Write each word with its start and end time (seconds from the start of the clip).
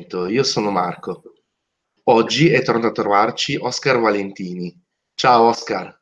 Io 0.00 0.44
sono 0.44 0.70
Marco. 0.70 1.22
Oggi 2.04 2.50
è 2.50 2.62
tornato 2.62 2.86
a 2.86 2.92
trovarci 2.92 3.56
Oscar 3.56 3.98
Valentini. 3.98 4.72
Ciao 5.12 5.48
Oscar. 5.48 6.00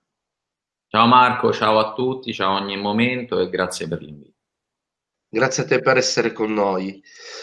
Ciao 0.86 1.06
Marco, 1.06 1.50
ciao 1.50 1.78
a 1.78 1.94
tutti, 1.94 2.34
ciao 2.34 2.56
a 2.56 2.60
ogni 2.60 2.76
momento 2.76 3.40
e 3.40 3.48
grazie 3.48 3.88
per 3.88 4.02
l'invito. 4.02 4.36
Grazie 5.26 5.62
a 5.62 5.66
te 5.66 5.80
per 5.80 5.96
essere 5.96 6.32
con 6.32 6.52
noi. 6.52 7.02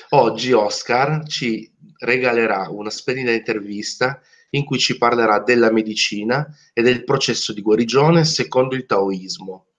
Oggi 0.10 0.52
Oscar 0.52 1.26
ci 1.26 1.74
regalerà 1.98 2.70
una 2.70 2.92
splendida 2.92 3.32
intervista 3.32 4.22
in 4.52 4.64
cui 4.64 4.78
ci 4.78 4.96
parlerà 5.00 5.40
della 5.40 5.72
medicina 5.72 6.48
e 6.72 6.84
del 6.84 7.04
processo 7.04 7.52
di 7.52 7.64
guarigione 7.64 8.26
secondo 8.26 8.76
il 8.76 8.86
taoismo. 8.86 9.70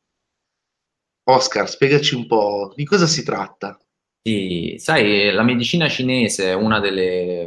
Oscar, 1.30 1.70
spiegaci 1.70 2.16
un 2.16 2.26
po' 2.26 2.72
di 2.74 2.84
cosa 2.84 3.06
si 3.06 3.22
tratta. 3.22 3.78
Sì, 4.26 4.76
sai, 4.78 5.30
la 5.32 5.42
medicina 5.42 5.86
cinese 5.86 6.48
è 6.48 6.54
una 6.54 6.80
delle 6.80 7.46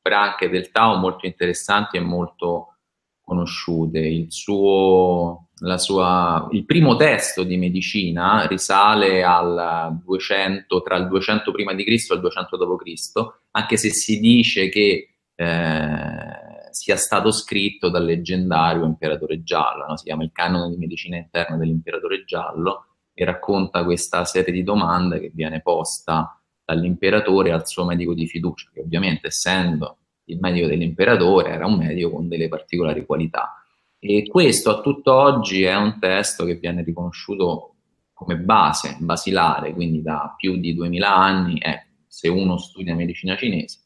branche 0.00 0.48
del 0.48 0.70
Tao 0.70 0.98
molto 0.98 1.26
interessanti 1.26 1.96
e 1.96 2.00
molto 2.00 2.76
conosciute. 3.20 3.98
Il, 3.98 4.26
suo, 4.30 5.48
sua, 5.74 6.46
il 6.52 6.64
primo 6.64 6.94
testo 6.94 7.42
di 7.42 7.56
medicina 7.56 8.46
risale 8.46 9.24
al 9.24 9.98
200, 10.04 10.80
tra 10.80 10.94
il 10.96 11.08
200 11.08 11.50
prima 11.50 11.74
di 11.74 11.82
Cristo 11.82 12.12
e 12.12 12.16
il 12.16 12.22
200 12.22 12.56
d.C., 12.56 13.12
anche 13.50 13.76
se 13.76 13.90
si 13.90 14.20
dice 14.20 14.68
che 14.68 15.08
eh, 15.34 16.70
sia 16.70 16.96
stato 16.96 17.32
scritto 17.32 17.88
dal 17.88 18.04
leggendario 18.04 18.84
imperatore 18.84 19.42
giallo, 19.42 19.86
no? 19.88 19.96
si 19.96 20.04
chiama 20.04 20.22
il 20.22 20.30
canone 20.30 20.70
di 20.70 20.76
medicina 20.76 21.16
interna 21.16 21.56
dell'imperatore 21.56 22.22
giallo, 22.24 22.95
e 23.18 23.24
racconta 23.24 23.82
questa 23.82 24.26
serie 24.26 24.52
di 24.52 24.62
domande 24.62 25.18
che 25.18 25.30
viene 25.32 25.62
posta 25.62 26.38
dall'imperatore 26.62 27.50
al 27.50 27.66
suo 27.66 27.86
medico 27.86 28.12
di 28.12 28.26
fiducia, 28.26 28.68
che 28.74 28.80
ovviamente 28.80 29.28
essendo 29.28 29.96
il 30.24 30.38
medico 30.38 30.66
dell'imperatore 30.66 31.50
era 31.50 31.64
un 31.64 31.78
medico 31.78 32.10
con 32.10 32.28
delle 32.28 32.48
particolari 32.48 33.06
qualità. 33.06 33.54
E 33.98 34.26
questo 34.28 34.70
a 34.70 34.80
tutt'oggi 34.82 35.62
è 35.62 35.74
un 35.74 35.98
testo 35.98 36.44
che 36.44 36.56
viene 36.56 36.82
riconosciuto 36.82 37.76
come 38.12 38.36
base, 38.36 38.98
basilare, 39.00 39.72
quindi 39.72 40.02
da 40.02 40.34
più 40.36 40.58
di 40.58 40.74
2000 40.74 41.16
anni, 41.16 41.58
e 41.58 41.86
se 42.06 42.28
uno 42.28 42.58
studia 42.58 42.94
medicina 42.94 43.34
cinese, 43.34 43.80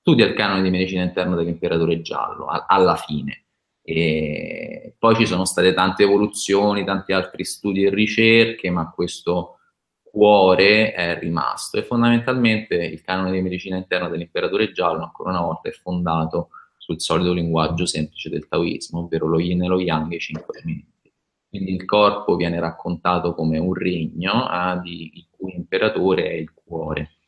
studia 0.00 0.24
il 0.24 0.32
canone 0.32 0.62
di 0.62 0.70
medicina 0.70 1.02
interna 1.02 1.36
dell'imperatore 1.36 2.00
giallo, 2.00 2.46
a, 2.46 2.64
alla 2.66 2.96
fine. 2.96 3.44
E 3.82 4.94
poi 4.98 5.16
ci 5.16 5.26
sono 5.26 5.44
state 5.44 5.72
tante 5.72 6.02
evoluzioni, 6.02 6.84
tanti 6.84 7.12
altri 7.12 7.44
studi 7.44 7.84
e 7.84 7.90
ricerche, 7.90 8.70
ma 8.70 8.90
questo 8.90 9.58
cuore 10.02 10.92
è 10.92 11.18
rimasto 11.18 11.78
e 11.78 11.84
fondamentalmente 11.84 12.74
il 12.74 13.00
canone 13.02 13.30
di 13.30 13.40
medicina 13.40 13.76
interna 13.76 14.08
dell'imperatore 14.08 14.72
giallo 14.72 15.04
ancora 15.04 15.30
una 15.30 15.42
volta 15.42 15.68
è 15.68 15.72
fondato 15.72 16.48
sul 16.76 17.00
solito 17.00 17.32
linguaggio 17.32 17.86
semplice 17.86 18.28
del 18.28 18.48
taoismo, 18.48 19.00
ovvero 19.00 19.28
lo 19.28 19.38
yin 19.38 19.62
e 19.62 19.68
lo 19.68 19.78
yang, 19.78 20.10
i 20.10 20.18
cinque 20.18 20.58
elementi. 20.58 21.12
Quindi 21.48 21.74
il 21.74 21.84
corpo 21.84 22.36
viene 22.36 22.58
raccontato 22.58 23.34
come 23.34 23.58
un 23.58 23.74
regno 23.74 24.50
eh, 24.50 24.80
di, 24.82 25.10
il 25.14 25.26
cui 25.30 25.54
imperatore 25.54 26.24
è 26.30 26.32
il 26.32 26.52
cuore 26.52 27.00
e 27.00 27.19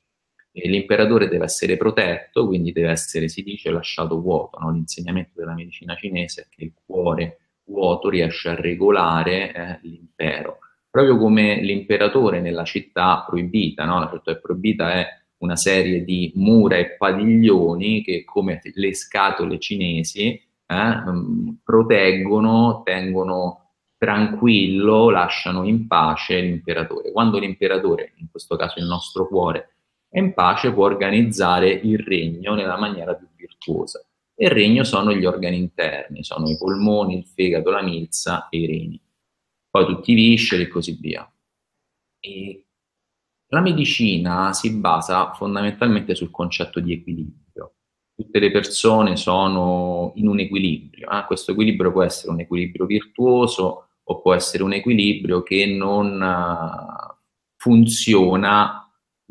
l'imperatore 0.53 1.28
deve 1.28 1.45
essere 1.45 1.77
protetto, 1.77 2.47
quindi 2.47 2.72
deve 2.72 2.91
essere, 2.91 3.28
si 3.28 3.42
dice, 3.42 3.70
lasciato 3.70 4.20
vuoto. 4.20 4.59
No? 4.59 4.70
L'insegnamento 4.70 5.33
della 5.34 5.55
medicina 5.55 5.97
cinese 5.97 6.42
è 6.42 6.47
che 6.48 6.64
il 6.64 6.72
cuore 6.84 7.39
vuoto 7.64 8.09
riesce 8.09 8.50
a 8.50 8.55
regolare 8.55 9.53
eh, 9.53 9.78
l'impero, 9.83 10.59
proprio 10.91 11.17
come 11.17 11.61
l'imperatore 11.62 12.41
nella 12.41 12.64
città 12.64 13.25
proibita, 13.27 13.84
no? 13.84 13.98
la 14.00 14.11
città 14.12 14.36
proibita 14.36 14.92
è 14.92 15.06
una 15.39 15.56
serie 15.56 16.05
di 16.05 16.33
mura 16.36 16.77
e 16.77 16.97
padiglioni 16.97 18.03
che, 18.03 18.25
come 18.25 18.61
le 18.62 18.94
scatole 18.94 19.59
cinesi, 19.59 20.28
eh, 20.28 21.03
proteggono, 21.64 22.82
tengono 22.84 23.59
tranquillo, 23.97 25.10
lasciano 25.10 25.65
in 25.65 25.87
pace 25.87 26.41
l'imperatore. 26.41 27.12
Quando 27.12 27.38
l'imperatore, 27.38 28.15
in 28.16 28.28
questo 28.31 28.56
caso 28.56 28.78
il 28.78 28.87
nostro 28.87 29.28
cuore, 29.28 29.75
e 30.15 30.21
in 30.21 30.34
pace 30.34 30.73
può 30.75 30.84
organizzare 30.84 31.71
il 31.71 31.99
regno 31.99 32.55
nella 32.55 32.78
maniera 32.78 33.15
più 33.15 33.27
virtuosa. 33.34 34.05
E 34.34 34.45
il 34.45 34.50
regno 34.50 34.84
sono 34.84 35.15
gli 35.15 35.25
organi 35.25 35.56
interni, 35.56 36.23
sono 36.23 36.50
i 36.50 36.59
polmoni, 36.59 37.17
il 37.17 37.25
fegato, 37.25 37.71
la 37.71 37.83
milza 37.83 38.49
e 38.51 38.59
i 38.59 38.67
reni. 38.67 39.01
Poi 39.71 39.87
tutti 39.87 40.12
i 40.12 40.15
visceri 40.15 40.65
e 40.65 40.69
così 40.69 40.99
via. 41.01 41.27
E 42.21 42.67
la 43.49 43.61
medicina 43.61 44.53
si 44.53 44.77
basa 44.77 45.33
fondamentalmente 45.33 46.15
sul 46.15 46.31
concetto 46.31 46.78
di 46.78 46.93
equilibrio. 46.93 47.75
Tutte 48.15 48.39
le 48.39 48.51
persone 48.51 49.17
sono 49.17 50.12
in 50.17 50.28
un 50.28 50.41
equilibrio. 50.41 51.09
Eh? 51.11 51.25
Questo 51.25 51.53
equilibrio 51.53 51.91
può 51.91 52.03
essere 52.03 52.33
un 52.33 52.41
equilibrio 52.41 52.84
virtuoso 52.84 53.89
o 54.03 54.21
può 54.21 54.34
essere 54.34 54.62
un 54.62 54.75
equilibrio 54.75 55.43
che 55.43 55.65
non 55.65 56.21
uh, 56.21 57.15
funziona 57.56 58.81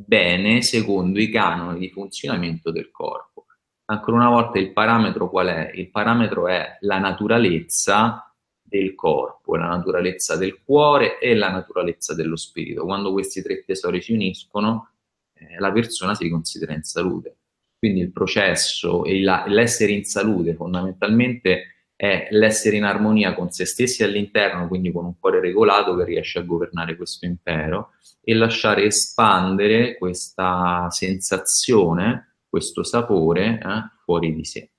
bene 0.05 0.61
secondo 0.61 1.19
i 1.19 1.29
canoni 1.29 1.79
di 1.79 1.89
funzionamento 1.89 2.71
del 2.71 2.91
corpo. 2.91 3.45
Ancora 3.85 4.17
una 4.17 4.29
volta 4.29 4.59
il 4.59 4.71
parametro 4.71 5.29
qual 5.29 5.47
è? 5.47 5.71
Il 5.75 5.89
parametro 5.89 6.47
è 6.47 6.77
la 6.81 6.97
naturalezza 6.99 8.33
del 8.61 8.95
corpo, 8.95 9.57
la 9.57 9.67
naturalezza 9.67 10.37
del 10.37 10.61
cuore 10.63 11.19
e 11.19 11.35
la 11.35 11.51
naturalezza 11.51 12.15
dello 12.15 12.37
spirito. 12.37 12.85
Quando 12.85 13.11
questi 13.11 13.41
tre 13.41 13.63
tesori 13.65 14.01
si 14.01 14.13
uniscono, 14.13 14.91
eh, 15.33 15.59
la 15.59 15.71
persona 15.71 16.15
si 16.15 16.29
considera 16.29 16.73
in 16.73 16.83
salute. 16.83 17.37
Quindi 17.77 17.99
il 17.99 18.11
processo 18.11 19.03
e 19.03 19.21
la, 19.21 19.43
l'essere 19.47 19.91
in 19.91 20.05
salute 20.05 20.53
fondamentalmente 20.53 21.70
è 22.01 22.29
l'essere 22.31 22.77
in 22.77 22.83
armonia 22.83 23.35
con 23.35 23.51
se 23.51 23.63
stessi 23.63 24.03
all'interno, 24.03 24.67
quindi 24.67 24.91
con 24.91 25.05
un 25.05 25.19
cuore 25.19 25.39
regolato 25.39 25.95
che 25.95 26.03
riesce 26.03 26.39
a 26.39 26.41
governare 26.41 26.95
questo 26.95 27.27
impero 27.27 27.91
e 28.23 28.33
lasciare 28.33 28.85
espandere 28.85 29.99
questa 29.99 30.87
sensazione, 30.89 32.37
questo 32.49 32.81
sapore 32.81 33.59
eh, 33.59 33.99
fuori 34.03 34.33
di 34.33 34.43
sé. 34.43 34.71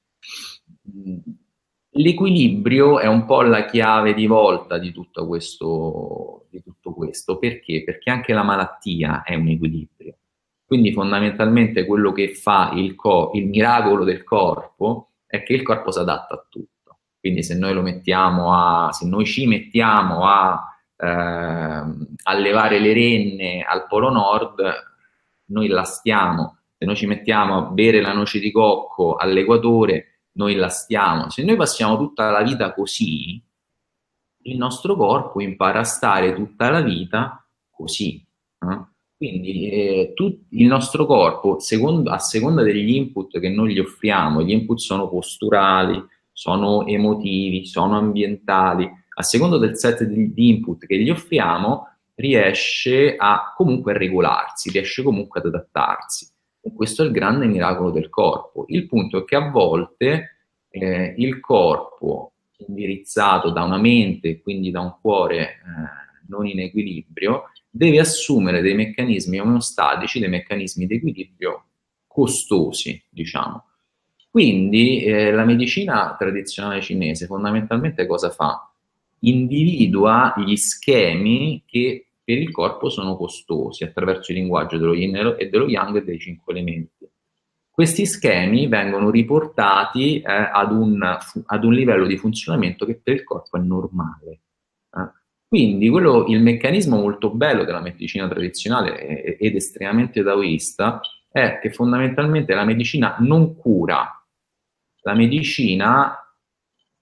L'equilibrio 1.91 2.99
è 2.99 3.07
un 3.07 3.25
po' 3.25 3.43
la 3.43 3.67
chiave 3.67 4.15
di 4.15 4.27
volta 4.27 4.79
di 4.79 4.91
tutto, 4.91 5.25
questo, 5.29 6.49
di 6.51 6.61
tutto 6.61 6.93
questo, 6.93 7.39
perché? 7.39 7.85
Perché 7.85 8.11
anche 8.11 8.33
la 8.33 8.43
malattia 8.43 9.23
è 9.23 9.37
un 9.37 9.47
equilibrio. 9.47 10.17
Quindi 10.65 10.93
fondamentalmente 10.93 11.87
quello 11.87 12.11
che 12.11 12.35
fa 12.35 12.73
il, 12.75 12.97
co- 12.97 13.31
il 13.35 13.47
miracolo 13.47 14.03
del 14.03 14.25
corpo 14.25 15.11
è 15.25 15.45
che 15.45 15.53
il 15.53 15.63
corpo 15.63 15.93
si 15.93 16.01
adatta 16.01 16.35
a 16.35 16.47
tutto 16.49 16.72
quindi 17.23 17.45
se 17.45 17.57
noi 17.57 17.73
lo 17.73 17.83
mettiamo 17.83 18.53
a, 18.53 18.91
se 18.91 19.07
noi 19.07 19.25
ci 19.25 19.47
mettiamo 19.47 20.27
a 20.27 20.61
eh, 20.97 21.85
allevare 22.25 22.81
le 22.81 22.93
renne 22.93 23.63
al 23.63 23.87
Polo 23.87 24.11
Nord, 24.11 24.61
noi 25.51 25.69
la 25.69 25.85
stiamo. 25.85 26.59
Se 26.77 26.85
noi 26.85 26.97
ci 26.97 27.07
mettiamo 27.07 27.57
a 27.57 27.63
bere 27.71 28.01
la 28.01 28.13
noce 28.13 28.41
di 28.41 28.51
cocco 28.51 29.15
all'equatore, 29.15 30.23
noi 30.33 30.57
la 30.57 30.67
stiamo. 30.67 31.31
Se 31.31 31.45
noi 31.45 31.55
passiamo 31.55 31.97
tutta 31.97 32.29
la 32.33 32.43
vita 32.43 32.75
così, 32.75 33.41
il 34.43 34.57
nostro 34.57 34.97
corpo 34.97 35.41
impara 35.41 35.79
a 35.79 35.85
stare 35.85 36.35
tutta 36.35 36.71
la 36.71 36.81
vita 36.81 37.47
così. 37.71 38.21
Eh? 38.69 38.81
Quindi 39.17 39.69
eh, 39.71 40.13
tu, 40.17 40.47
il 40.49 40.67
nostro 40.67 41.07
corpo, 41.07 41.61
secondo, 41.61 42.11
a 42.11 42.19
seconda 42.19 42.65
degli 42.65 42.97
input 42.97 43.39
che 43.39 43.49
noi 43.49 43.75
gli 43.75 43.79
offriamo, 43.79 44.43
gli 44.43 44.51
input 44.51 44.79
sono 44.79 45.09
posturali, 45.09 46.05
sono 46.33 46.87
emotivi, 46.87 47.67
sono 47.67 47.97
ambientali, 47.97 48.89
a 49.15 49.23
seconda 49.23 49.59
del 49.59 49.77
set 49.77 50.05
di, 50.05 50.33
di 50.33 50.49
input 50.49 50.87
che 50.87 50.99
gli 50.99 51.11
offriamo, 51.11 51.89
riesce 52.15 53.17
a 53.17 53.53
comunque 53.57 53.97
regolarsi, 53.97 54.71
riesce 54.71 55.03
comunque 55.03 55.41
ad 55.41 55.47
adattarsi. 55.47 56.29
E 56.61 56.73
questo 56.73 57.03
è 57.03 57.07
il 57.07 57.13
grande 57.13 57.47
miracolo 57.47 57.91
del 57.91 58.09
corpo. 58.09 58.65
Il 58.69 58.87
punto 58.87 59.19
è 59.19 59.25
che 59.25 59.37
a 59.37 59.51
volte 59.51 60.37
eh, 60.69 61.15
il 61.19 61.41
corpo 61.41 62.33
indirizzato 62.69 63.51
da 63.51 63.65
una 63.65 63.79
mente 63.79 64.41
quindi 64.41 64.71
da 64.71 64.81
un 64.81 64.95
cuore 65.01 65.41
eh, 65.41 65.57
non 66.29 66.47
in 66.47 66.61
equilibrio 66.61 67.51
deve 67.69 67.99
assumere 67.99 68.63
dei 68.63 68.75
meccanismi 68.75 69.41
omeostatici, 69.41 70.21
dei 70.21 70.29
meccanismi 70.29 70.87
di 70.87 70.95
equilibrio 70.95 71.65
costosi, 72.07 73.03
diciamo. 73.09 73.65
Quindi 74.33 75.05
eh, 75.05 75.31
la 75.31 75.45
medicina 75.45 76.17
tradizionale 76.19 76.81
cinese 76.81 77.27
fondamentalmente 77.27 78.07
cosa 78.07 78.31
fa? 78.31 78.67
Individua 79.25 80.33
gli 80.39 80.57
schemi 80.57 81.63
che 81.67 82.07
per 82.25 82.39
il 82.39 82.51
corpo 82.51 82.89
sono 82.89 83.15
costosi 83.15 83.85
attraverso 83.85 84.33
il 84.33 84.39
linguaggio 84.39 84.79
dello 84.79 84.95
yin 84.95 85.35
e 85.37 85.51
dello 85.51 85.67
yang 85.67 85.97
e 85.97 86.05
dei 86.05 86.19
cinque 86.19 86.55
elementi. 86.55 87.07
Questi 87.71 88.07
schemi 88.07 88.69
vengono 88.69 89.11
riportati 89.11 90.23
eh, 90.23 90.25
ad, 90.25 90.73
un, 90.73 91.03
ad, 91.03 91.65
un, 91.65 91.73
livello 91.75 92.07
di 92.07 92.17
funzionamento 92.17 92.87
che 92.87 92.99
per 93.03 93.17
il 93.17 93.25
corpo 93.25 93.59
è 93.59 93.61
normale. 93.61 94.41
Eh. 94.97 95.11
Quindi 95.47 95.91
quello, 95.91 96.25
il 96.29 96.41
meccanismo 96.41 96.97
molto 96.97 97.29
bello 97.29 97.65
della 97.65 97.83
medicina 97.83 98.27
tradizionale 98.29 99.37
ed 99.37 99.55
estremamente 99.55 100.23
taoista 100.23 101.03
è 101.31 101.59
che 101.61 101.71
fondamentalmente 101.71 102.55
la 102.55 102.65
medicina 102.65 103.17
non 103.19 103.57
cura, 103.57 104.22
la 105.03 105.15
medicina 105.15 106.17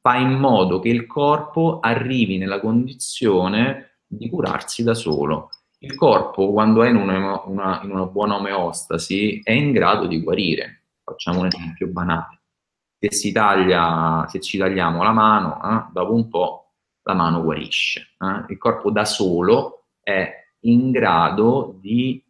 fa 0.01 0.17
in 0.17 0.33
modo 0.33 0.81
che 0.81 0.89
il 0.89 1.07
corpo 1.07 1.81
arrivi 1.81 2.39
nella 2.39 2.61
condizione 2.61 4.01
di 4.07 4.29
curarsi 4.29 4.83
da 4.83 4.95
solo. 4.95 5.51
Il 5.79 5.95
corpo, 5.95 6.51
quando 6.53 6.83
è 6.83 6.89
in 6.89 6.97
una, 6.97 7.43
una, 7.45 7.81
in 7.83 7.91
una 7.91 8.07
buona 8.07 8.37
omeostasi, 8.37 9.41
è 9.43 9.53
in 9.53 9.73
grado 9.73 10.07
di 10.07 10.21
guarire. 10.23 10.85
Facciamo 11.03 11.41
un 11.41 11.47
esempio 11.47 11.87
banale. 11.89 12.41
Se, 12.99 13.33
taglia, 13.33 14.27
se 14.29 14.41
ci 14.41 14.59
tagliamo 14.59 15.03
la 15.03 15.13
mano, 15.13 15.61
eh, 15.63 15.91
dopo 15.93 16.13
un 16.13 16.29
po' 16.29 16.73
la 17.03 17.15
mano 17.15 17.43
guarisce. 17.43 18.15
Eh? 18.19 18.53
Il 18.53 18.59
corpo 18.59 18.91
da 18.91 19.05
solo 19.05 19.87
è 20.03 20.49
in 20.61 20.91
grado 20.91 21.79
di 21.81 22.23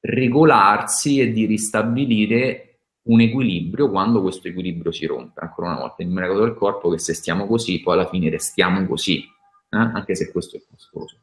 regolarsi 0.00 1.20
e 1.20 1.30
di 1.30 1.44
ristabilire 1.44 2.69
un 3.02 3.20
equilibrio 3.20 3.90
quando 3.90 4.20
questo 4.20 4.48
equilibrio 4.48 4.92
si 4.92 5.06
rompe. 5.06 5.40
Ancora 5.40 5.70
una 5.70 5.80
volta, 5.80 6.02
il 6.02 6.08
miracolo 6.08 6.44
del 6.44 6.54
corpo 6.54 6.90
che 6.90 6.98
se 6.98 7.14
stiamo 7.14 7.46
così, 7.46 7.80
poi 7.80 7.94
alla 7.94 8.08
fine 8.08 8.28
restiamo 8.28 8.86
così, 8.86 9.18
eh? 9.18 9.76
anche 9.76 10.14
se 10.14 10.30
questo 10.30 10.56
è 10.56 10.62
costoso. 10.68 11.16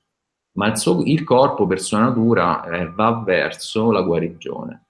Ma 0.53 0.67
il, 0.67 0.77
suo, 0.77 1.03
il 1.03 1.23
corpo, 1.23 1.67
per 1.67 1.79
sua 1.79 1.99
natura, 1.99 2.63
eh, 2.65 2.89
va 2.89 3.21
verso 3.23 3.91
la 3.91 4.01
guarigione. 4.01 4.85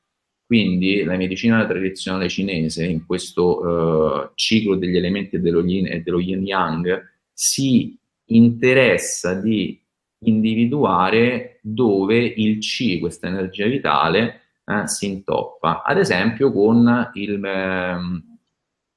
Quindi 0.46 1.04
la 1.04 1.18
medicina 1.18 1.66
tradizionale 1.68 2.30
cinese, 2.30 2.86
in 2.86 3.06
questo 3.06 4.28
eh, 4.28 4.32
ciclo 4.36 4.76
degli 4.76 4.96
elementi 4.96 5.42
dello 5.42 5.62
yin 5.62 5.88
e 5.88 6.02
dello 6.02 6.22
yin 6.22 6.46
yang, 6.46 7.16
si 7.34 8.00
interessa 8.28 9.34
di 9.34 9.78
individuare 10.20 11.60
dove 11.62 12.18
il 12.18 12.60
Qi, 12.60 13.00
questa 13.00 13.28
energia 13.28 13.68
vitale, 13.68 14.47
eh, 14.68 14.88
si 14.88 15.08
intoppa. 15.08 15.82
Ad 15.84 15.98
esempio 15.98 16.52
con 16.52 17.12
il, 17.14 17.44
ehm, 17.44 18.24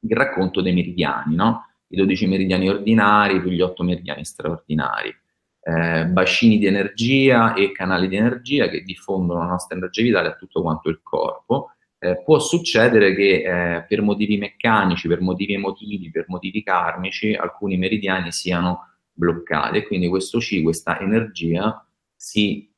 il 0.01 0.17
racconto 0.17 0.61
dei 0.61 0.75
meridiani, 0.75 1.35
no? 1.37 1.67
i 1.89 1.97
12 1.97 2.27
meridiani 2.27 2.69
ordinari 2.69 3.41
più 3.41 3.51
gli 3.51 3.61
8 3.61 3.83
meridiani 3.83 4.25
straordinari. 4.25 5.15
Eh, 5.63 6.07
bacini 6.07 6.59
di 6.59 6.67
energia 6.67 7.53
e 7.53 7.71
canali 7.73 8.09
di 8.09 8.17
energia 8.17 8.69
che 8.69 8.83
diffondono 8.83 9.41
la 9.41 9.47
nostra 9.47 9.77
energia 9.77 10.03
vitale 10.03 10.29
a 10.29 10.35
tutto 10.35 10.63
quanto 10.63 10.89
il 10.89 11.01
corpo. 11.03 11.73
Eh, 11.99 12.23
può 12.25 12.39
succedere 12.39 13.15
che 13.15 13.43
eh, 13.77 13.85
per 13.87 14.01
motivi 14.01 14.39
meccanici, 14.39 15.07
per 15.07 15.21
motivi 15.21 15.53
emotivi, 15.53 16.11
per 16.11 16.25
motivi 16.29 16.63
karmici, 16.63 17.35
alcuni 17.35 17.77
meridiani 17.77 18.33
siano 18.33 18.89
bloccati 19.13 19.79
e 19.79 19.87
quindi 19.87 20.09
questo 20.09 20.39
C, 20.39 20.63
questa 20.63 20.99
energia 20.99 21.85
si 22.17 22.70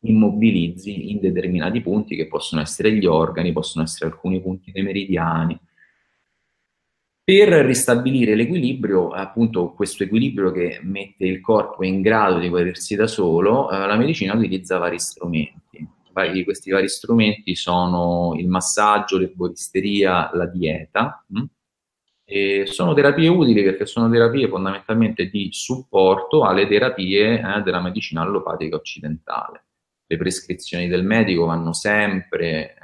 immobilizzi 0.00 1.10
in 1.10 1.20
determinati 1.20 1.80
punti 1.80 2.16
che 2.16 2.28
possono 2.28 2.60
essere 2.60 2.92
gli 2.92 3.06
organi, 3.06 3.52
possono 3.52 3.84
essere 3.84 4.10
alcuni 4.10 4.40
punti 4.40 4.70
dei 4.70 4.82
meridiani. 4.82 5.58
Per 7.28 7.48
ristabilire 7.66 8.34
l'equilibrio, 8.34 9.10
appunto 9.10 9.72
questo 9.74 10.02
equilibrio 10.02 10.50
che 10.50 10.80
mette 10.82 11.26
il 11.26 11.42
corpo 11.42 11.84
in 11.84 12.00
grado 12.00 12.38
di 12.38 12.48
guarirsi 12.48 12.94
da 12.96 13.06
solo, 13.06 13.70
eh, 13.70 13.86
la 13.86 13.96
medicina 13.96 14.34
utilizza 14.34 14.78
vari 14.78 14.98
strumenti. 14.98 15.86
Vari, 16.12 16.42
questi 16.42 16.70
vari 16.70 16.88
strumenti 16.88 17.54
sono 17.54 18.34
il 18.38 18.48
massaggio, 18.48 19.18
l'erboristeria, 19.18 20.30
la 20.32 20.46
dieta. 20.46 21.22
Mh? 21.28 21.44
E 22.24 22.64
sono 22.66 22.94
terapie 22.94 23.28
utili 23.28 23.62
perché 23.62 23.84
sono 23.84 24.10
terapie 24.10 24.48
fondamentalmente 24.48 25.28
di 25.28 25.48
supporto 25.50 26.44
alle 26.44 26.66
terapie 26.66 27.40
eh, 27.40 27.62
della 27.62 27.82
medicina 27.82 28.22
allopatica 28.22 28.76
occidentale. 28.76 29.64
Le 30.10 30.16
prescrizioni 30.16 30.88
del 30.88 31.04
medico 31.04 31.44
vanno 31.44 31.74
sempre 31.74 32.74
eh, 32.74 32.76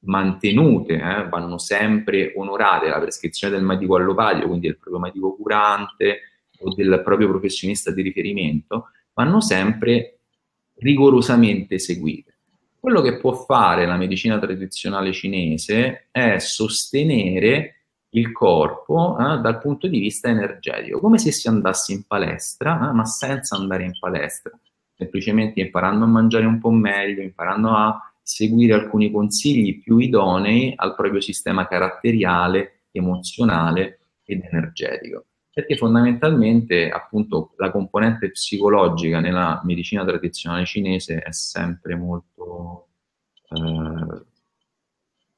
mantenute, 0.00 0.94
eh, 0.94 1.28
vanno 1.28 1.56
sempre 1.56 2.34
onorate. 2.36 2.88
La 2.88 3.00
prescrizione 3.00 3.54
del 3.54 3.64
medico 3.64 3.96
allopatico, 3.96 4.48
quindi 4.48 4.66
del 4.66 4.76
proprio 4.76 5.00
medico 5.00 5.34
curante 5.34 6.20
o 6.60 6.74
del 6.74 7.00
proprio 7.02 7.28
professionista 7.28 7.90
di 7.90 8.02
riferimento, 8.02 8.90
vanno 9.14 9.40
sempre 9.40 10.18
rigorosamente 10.74 11.78
seguite. 11.78 12.36
Quello 12.78 13.00
che 13.00 13.16
può 13.16 13.32
fare 13.32 13.86
la 13.86 13.96
medicina 13.96 14.38
tradizionale 14.38 15.12
cinese 15.12 16.08
è 16.10 16.38
sostenere 16.38 17.78
il 18.10 18.32
corpo 18.32 19.16
eh, 19.18 19.38
dal 19.38 19.58
punto 19.58 19.86
di 19.86 19.98
vista 19.98 20.28
energetico, 20.28 21.00
come 21.00 21.18
se 21.18 21.32
si 21.32 21.48
andasse 21.48 21.92
in 21.92 22.04
palestra, 22.04 22.88
eh, 22.88 22.92
ma 22.92 23.04
senza 23.04 23.56
andare 23.56 23.84
in 23.84 23.92
palestra, 23.98 24.58
semplicemente 24.98 25.60
imparando 25.60 26.04
a 26.04 26.08
mangiare 26.08 26.44
un 26.44 26.58
po' 26.58 26.70
meglio, 26.70 27.22
imparando 27.22 27.70
a 27.70 28.12
seguire 28.20 28.74
alcuni 28.74 29.12
consigli 29.12 29.80
più 29.80 29.98
idonei 29.98 30.72
al 30.74 30.96
proprio 30.96 31.20
sistema 31.20 31.68
caratteriale, 31.68 32.80
emozionale 32.90 34.00
ed 34.24 34.42
energetico. 34.42 35.24
Perché 35.54 35.76
fondamentalmente, 35.76 36.90
appunto, 36.90 37.54
la 37.56 37.70
componente 37.70 38.30
psicologica 38.30 39.20
nella 39.20 39.60
medicina 39.64 40.04
tradizionale 40.04 40.64
cinese 40.64 41.20
è 41.20 41.32
sempre 41.32 41.94
molto 41.94 42.88
eh, 43.50 44.22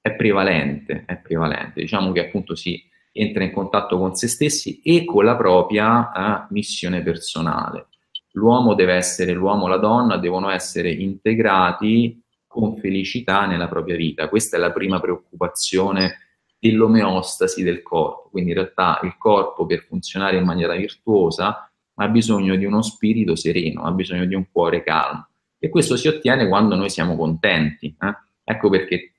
è 0.01 0.15
prevalente, 0.15 1.05
è 1.07 1.17
prevalente. 1.19 1.81
Diciamo 1.83 2.13
che 2.13 2.27
appunto 2.27 2.55
si 2.55 2.83
entra 3.13 3.45
in 3.45 3.53
contatto 3.53 3.99
con 3.99 4.15
se 4.15 4.29
stessi 4.29 4.81
e 4.83 5.05
con 5.05 5.25
la 5.25 5.37
propria 5.37 6.11
eh, 6.13 6.47
missione 6.51 7.03
personale. 7.03 7.87
L'uomo 8.33 8.75
deve 8.75 8.95
essere, 8.95 9.33
l'uomo 9.33 9.67
la 9.67 9.77
donna 9.77 10.17
devono 10.17 10.51
essere 10.51 10.91
integrati 10.91 12.23
con 12.47 12.77
felicità 12.77 13.47
nella 13.47 13.69
propria 13.69 13.97
vita. 13.97 14.29
Questa 14.29 14.57
è 14.57 14.61
la 14.61 14.73
prima 14.73 15.01
preoccupazione 15.01 16.19
dell'omeostasi 16.59 17.63
del 17.63 17.83
corpo. 17.83 18.29
Quindi 18.31 18.51
in 18.51 18.57
realtà 18.57 19.01
il 19.03 19.17
corpo 19.17 19.67
per 19.67 19.85
funzionare 19.85 20.37
in 20.37 20.45
maniera 20.45 20.75
virtuosa 20.77 21.71
ha 21.95 22.09
bisogno 22.09 22.57
di 22.57 22.65
uno 22.65 22.83
spirito 22.83 23.37
sereno, 23.37 23.83
ha 23.83 23.91
bisogno 23.93 24.25
di 24.25 24.35
un 24.35 24.47
cuore 24.51 24.83
calmo. 24.83 25.29
E 25.59 25.69
questo 25.69 25.97
si 25.97 26.09
ottiene 26.09 26.49
quando 26.49 26.75
noi 26.75 26.91
siamo 26.91 27.17
contenti. 27.17 27.95
Eh? 28.01 28.15
Ecco 28.45 28.69
perché 28.71 29.13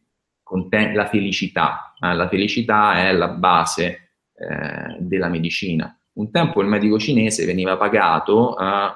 la 0.94 1.08
felicità. 1.08 1.94
Eh, 2.00 2.14
la 2.14 2.28
felicità 2.28 3.08
è 3.08 3.14
la 3.14 3.30
base 3.30 4.12
eh, 4.34 4.98
della 5.00 5.30
medicina. 5.30 5.96
Un 6.14 6.30
tempo 6.32 6.62
il 6.62 6.68
medico 6.68 7.00
cinese 7.00 7.46
veniva 7.46 7.78
pagato 7.78 8.58
eh, 8.58 8.92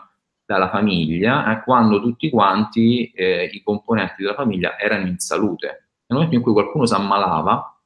dalla 0.45 0.69
famiglia 0.69 1.51
eh, 1.51 1.63
quando 1.63 2.01
tutti 2.01 2.29
quanti 2.29 3.11
eh, 3.11 3.49
i 3.51 3.63
componenti 3.63 4.21
della 4.21 4.33
famiglia 4.33 4.77
erano 4.77 5.07
in 5.07 5.17
salute. 5.19 5.67
Nel 6.07 6.19
momento 6.19 6.35
in 6.35 6.41
cui 6.41 6.53
qualcuno 6.53 6.85
si 6.85 6.93
ammalava, 6.93 7.79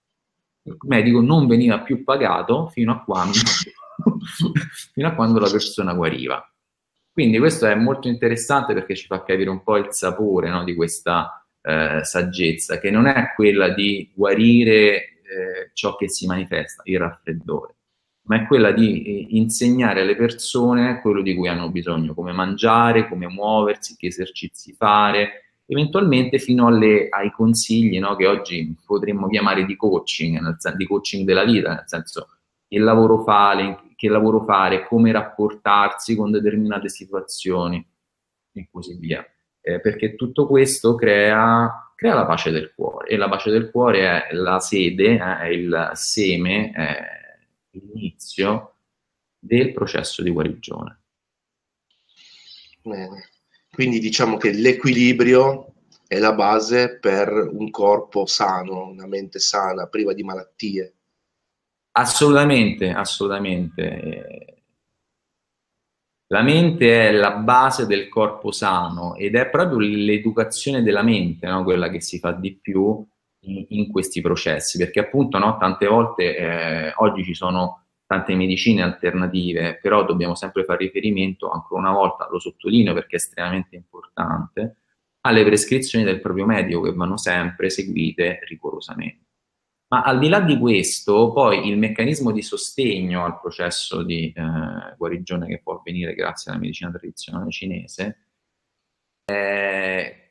il 0.63 0.77
medico 0.81 1.21
non 1.21 1.47
veniva 1.47 1.79
più 1.79 2.03
pagato 2.03 2.67
fino 2.67 2.91
a 2.91 3.03
quando, 3.03 3.37
fino 4.93 5.07
a 5.07 5.13
quando 5.13 5.39
la 5.39 5.49
persona 5.49 5.93
guariva. 5.93 6.43
Quindi 7.11 7.37
questo 7.37 7.65
è 7.65 7.75
molto 7.75 8.07
interessante 8.07 8.73
perché 8.73 8.95
ci 8.95 9.05
fa 9.05 9.23
capire 9.23 9.49
un 9.49 9.63
po' 9.63 9.77
il 9.77 9.87
sapore 9.89 10.49
no, 10.49 10.63
di 10.63 10.75
questa 10.75 11.45
eh, 11.61 11.99
saggezza, 12.03 12.79
che 12.79 12.91
non 12.91 13.07
è 13.07 13.33
quella 13.35 13.69
di 13.69 14.11
guarire 14.13 15.19
eh, 15.29 15.71
ciò 15.73 15.95
che 15.95 16.09
si 16.09 16.25
manifesta, 16.27 16.81
il 16.85 16.99
raffreddore, 16.99 17.75
ma 18.29 18.43
è 18.43 18.47
quella 18.47 18.71
di 18.71 19.01
eh, 19.01 19.25
insegnare 19.31 20.01
alle 20.01 20.15
persone 20.15 21.01
quello 21.01 21.21
di 21.21 21.35
cui 21.35 21.47
hanno 21.47 21.69
bisogno, 21.69 22.13
come 22.13 22.31
mangiare, 22.31 23.07
come 23.07 23.27
muoversi, 23.27 23.95
che 23.97 24.07
esercizi 24.07 24.73
fare, 24.73 25.53
eventualmente 25.65 26.37
fino 26.37 26.67
alle, 26.67 27.09
ai 27.09 27.31
consigli 27.31 27.99
no, 27.99 28.15
che 28.15 28.27
oggi 28.27 28.75
potremmo 28.85 29.27
chiamare 29.27 29.65
di 29.65 29.75
coaching, 29.75 30.57
di 30.75 30.85
coaching 30.85 31.25
della 31.25 31.43
vita, 31.43 31.73
nel 31.73 31.83
senso 31.87 32.27
che 32.67 32.77
lavoro 32.77 33.23
fare, 33.23 33.79
che 33.95 34.09
lavoro 34.09 34.43
fare, 34.45 34.85
come 34.85 35.11
rapportarsi 35.11 36.15
con 36.15 36.29
determinate 36.29 36.87
situazioni 36.87 37.83
e 38.53 38.67
così 38.71 38.95
via. 38.95 39.25
Eh, 39.61 39.81
perché 39.81 40.15
tutto 40.15 40.45
questo 40.45 40.93
crea, 40.93 41.91
crea, 41.95 42.13
la 42.13 42.25
pace 42.25 42.51
del 42.51 42.73
cuore 42.75 43.07
e 43.09 43.17
la 43.17 43.27
pace 43.27 43.49
del 43.49 43.71
cuore 43.71 44.27
è 44.27 44.33
la 44.33 44.59
sede, 44.59 45.15
eh, 45.15 45.37
è 45.39 45.47
il 45.47 45.91
seme, 45.93 46.71
è 46.71 47.17
l'inizio 47.71 48.75
del 49.37 49.71
processo 49.73 50.21
di 50.21 50.31
guarigione. 50.31 51.01
Bene. 52.81 53.29
Quindi 53.71 53.99
diciamo 53.99 54.37
che 54.37 54.51
l'equilibrio 54.51 55.73
è 56.07 56.17
la 56.17 56.33
base 56.33 56.97
per 56.97 57.29
un 57.29 57.69
corpo 57.69 58.25
sano, 58.25 58.87
una 58.87 59.05
mente 59.05 59.39
sana, 59.39 59.87
priva 59.87 60.13
di 60.13 60.23
malattie. 60.23 60.95
Assolutamente, 61.91 62.89
assolutamente. 62.89 64.63
La 66.27 66.41
mente 66.41 67.07
è 67.07 67.11
la 67.11 67.31
base 67.37 67.85
del 67.85 68.07
corpo 68.07 68.51
sano 68.51 69.15
ed 69.15 69.35
è 69.35 69.49
proprio 69.49 69.79
l'educazione 69.79 70.83
della 70.83 71.01
mente 71.01 71.47
no? 71.47 71.63
quella 71.63 71.89
che 71.89 72.01
si 72.01 72.19
fa 72.19 72.31
di 72.31 72.55
più 72.55 73.03
in, 73.41 73.65
in 73.69 73.91
questi 73.91 74.21
processi, 74.21 74.77
perché 74.77 74.99
appunto 74.99 75.37
no, 75.37 75.57
tante 75.57 75.87
volte 75.87 76.35
eh, 76.35 76.93
oggi 76.97 77.23
ci 77.23 77.33
sono 77.33 77.85
tante 78.05 78.33
medicine 78.35 78.81
alternative, 78.81 79.77
però 79.79 80.03
dobbiamo 80.03 80.35
sempre 80.35 80.63
fare 80.63 80.85
riferimento, 80.85 81.49
ancora 81.49 81.81
una 81.81 81.91
volta 81.91 82.27
lo 82.31 82.39
sottolineo 82.39 82.93
perché 82.93 83.13
è 83.13 83.19
estremamente 83.19 83.75
importante, 83.75 84.77
alle 85.21 85.43
prescrizioni 85.43 86.03
del 86.03 86.21
proprio 86.21 86.45
medico 86.45 86.81
che 86.81 86.93
vanno 86.93 87.17
sempre 87.17 87.69
seguite 87.69 88.39
rigorosamente. 88.47 89.27
Ma 89.89 90.03
al 90.03 90.19
di 90.19 90.29
là 90.29 90.39
di 90.39 90.57
questo, 90.57 91.31
poi 91.31 91.67
il 91.67 91.77
meccanismo 91.77 92.31
di 92.31 92.43
sostegno 92.43 93.25
al 93.25 93.39
processo 93.39 94.03
di 94.03 94.31
eh, 94.35 94.95
guarigione 94.97 95.47
che 95.47 95.61
può 95.63 95.77
avvenire 95.77 96.13
grazie 96.13 96.51
alla 96.51 96.59
medicina 96.59 96.91
tradizionale 96.91 97.49
cinese 97.49 98.17
è 99.25 100.28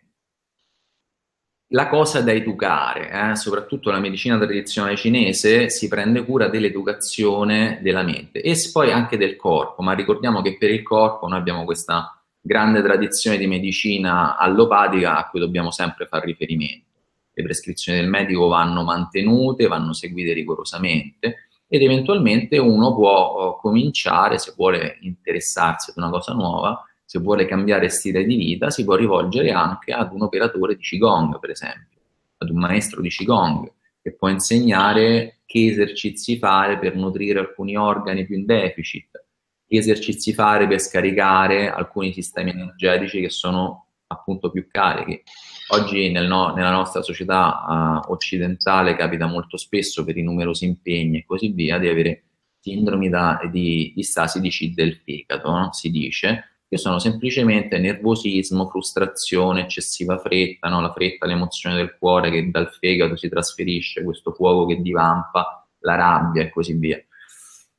la 1.72 1.88
cosa 1.88 2.22
da 2.22 2.32
educare, 2.32 3.10
eh? 3.10 3.36
soprattutto 3.36 3.90
la 3.90 4.00
medicina 4.00 4.38
tradizionale 4.38 4.96
cinese 4.96 5.68
si 5.68 5.88
prende 5.88 6.24
cura 6.24 6.48
dell'educazione 6.48 7.78
della 7.82 8.02
mente 8.02 8.40
e 8.40 8.56
poi 8.72 8.90
anche 8.90 9.18
del 9.18 9.36
corpo, 9.36 9.82
ma 9.82 9.92
ricordiamo 9.92 10.40
che 10.40 10.56
per 10.56 10.70
il 10.70 10.82
corpo 10.82 11.26
noi 11.26 11.38
abbiamo 11.38 11.64
questa 11.64 12.18
grande 12.40 12.80
tradizione 12.82 13.36
di 13.36 13.46
medicina 13.46 14.38
allopatica 14.38 15.18
a 15.18 15.28
cui 15.28 15.40
dobbiamo 15.40 15.70
sempre 15.70 16.06
fare 16.06 16.24
riferimento. 16.24 16.86
Le 17.34 17.42
prescrizioni 17.42 18.00
del 18.00 18.08
medico 18.08 18.48
vanno 18.48 18.82
mantenute, 18.82 19.66
vanno 19.66 19.92
seguite 19.92 20.32
rigorosamente 20.32 21.48
ed 21.68 21.82
eventualmente 21.82 22.56
uno 22.56 22.94
può 22.94 23.56
eh, 23.58 23.60
cominciare, 23.60 24.38
se 24.38 24.54
vuole 24.56 24.96
interessarsi 25.02 25.90
ad 25.90 25.98
una 25.98 26.08
cosa 26.08 26.32
nuova, 26.32 26.82
se 27.08 27.20
vuole 27.20 27.46
cambiare 27.46 27.88
stile 27.88 28.22
di 28.22 28.36
vita, 28.36 28.68
si 28.68 28.84
può 28.84 28.94
rivolgere 28.94 29.50
anche 29.50 29.92
ad 29.92 30.12
un 30.12 30.24
operatore 30.24 30.76
di 30.76 30.82
Qigong, 30.82 31.38
per 31.38 31.48
esempio, 31.48 32.00
ad 32.36 32.50
un 32.50 32.58
maestro 32.58 33.00
di 33.00 33.08
Qigong, 33.08 33.72
che 34.02 34.12
può 34.12 34.28
insegnare 34.28 35.38
che 35.46 35.68
esercizi 35.68 36.36
fare 36.36 36.78
per 36.78 36.96
nutrire 36.96 37.38
alcuni 37.38 37.78
organi 37.78 38.26
più 38.26 38.36
in 38.36 38.44
deficit, 38.44 39.24
che 39.66 39.78
esercizi 39.78 40.34
fare 40.34 40.68
per 40.68 40.80
scaricare 40.80 41.70
alcuni 41.70 42.12
sistemi 42.12 42.50
energetici 42.50 43.22
che 43.22 43.30
sono 43.30 43.86
appunto 44.08 44.50
più 44.50 44.68
carichi. 44.70 45.22
Oggi 45.68 46.10
nel 46.10 46.26
no, 46.26 46.52
nella 46.52 46.72
nostra 46.72 47.00
società 47.00 48.02
uh, 48.06 48.12
occidentale 48.12 48.96
capita 48.96 49.24
molto 49.24 49.56
spesso 49.56 50.04
per 50.04 50.18
i 50.18 50.22
numerosi 50.22 50.66
impegni 50.66 51.20
e 51.20 51.24
così 51.24 51.48
via 51.52 51.78
di 51.78 51.88
avere 51.88 52.24
sindromi 52.60 53.08
da, 53.08 53.40
di, 53.50 53.94
di 53.96 54.02
stasi 54.02 54.42
di 54.42 54.50
C 54.50 54.74
del 54.74 54.96
fegato, 54.96 55.50
no? 55.50 55.72
si 55.72 55.90
dice, 55.90 56.57
che 56.68 56.76
sono 56.76 56.98
semplicemente 56.98 57.78
nervosismo, 57.78 58.68
frustrazione, 58.68 59.62
eccessiva 59.62 60.18
fretta, 60.18 60.68
no? 60.68 60.82
la 60.82 60.92
fretta, 60.92 61.26
l'emozione 61.26 61.76
del 61.76 61.96
cuore 61.98 62.30
che 62.30 62.50
dal 62.50 62.70
fegato 62.70 63.16
si 63.16 63.28
trasferisce, 63.28 64.04
questo 64.04 64.32
fuoco 64.32 64.66
che 64.66 64.82
divampa, 64.82 65.66
la 65.80 65.94
rabbia 65.94 66.42
e 66.42 66.50
così 66.50 66.74
via. 66.74 67.02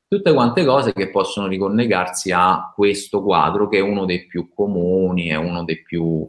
Tutte 0.08 0.32
quante 0.32 0.64
cose 0.64 0.92
che 0.92 1.10
possono 1.10 1.46
ricollegarsi 1.46 2.32
a 2.32 2.72
questo 2.74 3.22
quadro 3.22 3.68
che 3.68 3.78
è 3.78 3.80
uno 3.80 4.06
dei 4.06 4.26
più 4.26 4.48
comuni, 4.52 5.28
è 5.28 5.36
uno 5.36 5.62
dei 5.62 5.82
più 5.82 6.26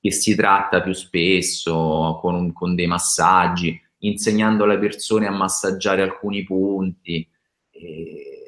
che 0.00 0.10
si 0.10 0.34
tratta 0.34 0.80
più 0.80 0.94
spesso 0.94 2.18
con, 2.22 2.54
con 2.54 2.74
dei 2.74 2.86
massaggi, 2.86 3.78
insegnando 3.98 4.64
alle 4.64 4.78
persone 4.78 5.26
a 5.26 5.30
massaggiare 5.30 6.00
alcuni 6.00 6.44
punti. 6.44 7.28
E 7.68 8.39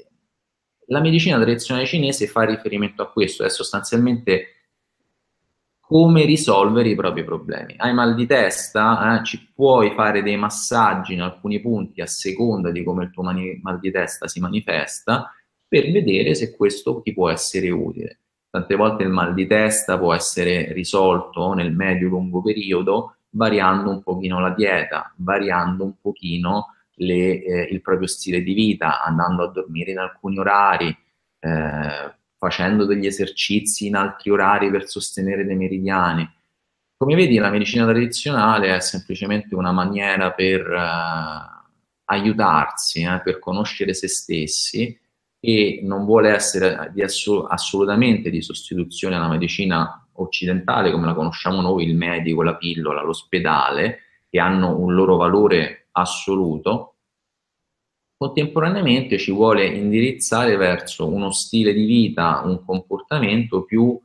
la 0.92 1.00
medicina 1.00 1.40
tradizionale 1.40 1.86
cinese 1.86 2.26
fa 2.26 2.42
riferimento 2.42 3.02
a 3.02 3.10
questo, 3.10 3.44
è 3.44 3.48
sostanzialmente 3.48 4.48
come 5.80 6.24
risolvere 6.24 6.90
i 6.90 6.94
propri 6.94 7.24
problemi. 7.24 7.74
Hai 7.78 7.94
mal 7.94 8.14
di 8.14 8.26
testa, 8.26 9.18
eh, 9.18 9.24
ci 9.24 9.50
puoi 9.54 9.92
fare 9.92 10.22
dei 10.22 10.36
massaggi 10.36 11.14
in 11.14 11.22
alcuni 11.22 11.60
punti 11.60 12.02
a 12.02 12.06
seconda 12.06 12.70
di 12.70 12.84
come 12.84 13.04
il 13.04 13.10
tuo 13.10 13.22
mani- 13.22 13.58
mal 13.62 13.80
di 13.80 13.90
testa 13.90 14.28
si 14.28 14.38
manifesta 14.38 15.32
per 15.66 15.90
vedere 15.90 16.34
se 16.34 16.54
questo 16.54 17.00
ti 17.00 17.14
può 17.14 17.30
essere 17.30 17.70
utile. 17.70 18.18
Tante 18.50 18.74
volte 18.74 19.02
il 19.02 19.08
mal 19.08 19.32
di 19.32 19.46
testa 19.46 19.98
può 19.98 20.12
essere 20.12 20.72
risolto 20.74 21.54
nel 21.54 21.72
medio-lungo 21.74 22.42
periodo 22.42 23.16
variando 23.30 23.88
un 23.88 24.02
pochino 24.02 24.40
la 24.40 24.50
dieta, 24.50 25.10
variando 25.16 25.84
un 25.84 25.94
pochino 25.98 26.66
le, 26.94 27.42
eh, 27.42 27.68
il 27.70 27.80
proprio 27.80 28.06
stile 28.06 28.42
di 28.42 28.52
vita, 28.52 29.02
andando 29.02 29.44
a 29.44 29.50
dormire 29.50 29.92
in 29.92 29.98
alcuni 29.98 30.38
orari, 30.38 30.96
eh, 31.40 32.14
facendo 32.36 32.84
degli 32.84 33.06
esercizi 33.06 33.86
in 33.86 33.94
altri 33.94 34.30
orari 34.30 34.70
per 34.70 34.88
sostenere 34.88 35.44
dei 35.44 35.56
meridiani. 35.56 36.28
Come 36.96 37.14
vedi, 37.14 37.36
la 37.36 37.50
medicina 37.50 37.84
tradizionale 37.84 38.74
è 38.74 38.80
semplicemente 38.80 39.54
una 39.54 39.72
maniera 39.72 40.32
per 40.32 40.60
eh, 40.60 41.62
aiutarsi, 42.04 43.02
eh, 43.02 43.20
per 43.22 43.38
conoscere 43.38 43.94
se 43.94 44.08
stessi 44.08 44.98
e 45.44 45.80
non 45.82 46.04
vuole 46.04 46.30
essere 46.30 46.90
di 46.94 47.02
assu- 47.02 47.44
assolutamente 47.48 48.30
di 48.30 48.42
sostituzione 48.42 49.16
alla 49.16 49.28
medicina 49.28 50.06
occidentale 50.14 50.92
come 50.92 51.06
la 51.06 51.14
conosciamo 51.14 51.60
noi, 51.60 51.84
il 51.84 51.96
medico, 51.96 52.42
la 52.42 52.56
pillola, 52.56 53.02
l'ospedale, 53.02 53.98
che 54.28 54.38
hanno 54.38 54.78
un 54.78 54.94
loro 54.94 55.16
valore 55.16 55.81
assoluto, 55.92 56.96
contemporaneamente 58.16 59.18
ci 59.18 59.32
vuole 59.32 59.66
indirizzare 59.66 60.56
verso 60.56 61.08
uno 61.08 61.32
stile 61.32 61.72
di 61.72 61.84
vita, 61.84 62.42
un 62.44 62.64
comportamento 62.64 63.64
più 63.64 64.00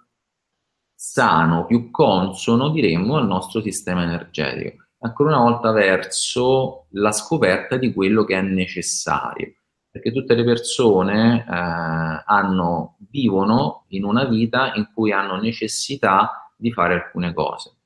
sano, 0.96 1.65
più 1.65 1.91
consono, 1.91 2.70
diremmo, 2.70 3.17
al 3.17 3.27
nostro 3.27 3.62
sistema 3.62 4.03
energetico. 4.03 4.86
Ancora 5.00 5.36
una 5.38 5.50
volta 5.50 5.72
verso 5.72 6.88
la 6.91 7.12
scoperta 7.12 7.77
di 7.77 7.94
quello 7.94 8.24
che 8.24 8.36
è 8.36 8.41
necessario, 8.41 9.53
perché 9.91 10.12
tutte 10.12 10.34
le 10.34 10.44
persone 10.44 11.46
eh, 11.48 12.24
hanno, 12.25 12.98
vivono 13.10 13.86
in 13.89 14.03
una 14.03 14.25
vita 14.25 14.74
in 14.74 14.89
cui 14.94 15.12
hanno 15.12 15.39
necessità 15.39 16.51
di 16.58 16.72
fare 16.72 16.96
alcune 16.96 17.34
cose 17.34 17.76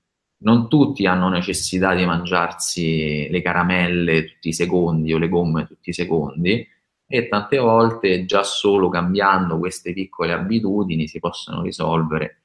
non 0.44 0.68
tutti 0.70 1.06
hanno 1.06 1.30
necessità 1.30 1.94
di 1.94 2.06
mangiarsi 2.06 3.28
le 3.30 3.42
caramelle 3.42 4.26
tutti 4.26 4.50
i 4.50 4.54
secondi 4.54 5.14
o 5.14 5.18
le 5.18 5.30
gomme 5.30 5.68
tutti 5.68 5.90
i 5.90 5.94
secondi 5.94 6.68
e 7.08 7.28
tante 7.28 7.58
volte 7.58 8.26
già 8.26 8.44
solo 8.44 8.90
cambiando 8.90 9.58
queste 9.58 9.94
piccole 9.94 10.32
abitudini 10.34 11.08
si 11.08 11.20
possono 11.20 11.62
risolvere 11.62 12.42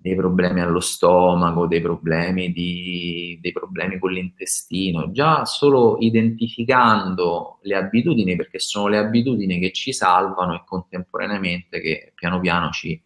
dei 0.00 0.14
problemi 0.14 0.60
allo 0.60 0.78
stomaco, 0.78 1.66
dei 1.66 1.80
problemi, 1.80 2.52
di, 2.52 3.36
dei 3.42 3.50
problemi 3.50 3.98
con 3.98 4.12
l'intestino, 4.12 5.10
già 5.10 5.44
solo 5.44 5.96
identificando 5.98 7.58
le 7.62 7.74
abitudini, 7.74 8.36
perché 8.36 8.60
sono 8.60 8.86
le 8.86 8.98
abitudini 8.98 9.58
che 9.58 9.72
ci 9.72 9.92
salvano 9.92 10.54
e 10.54 10.62
contemporaneamente 10.64 11.80
che 11.80 12.12
piano 12.14 12.38
piano 12.38 12.70
ci, 12.70 13.00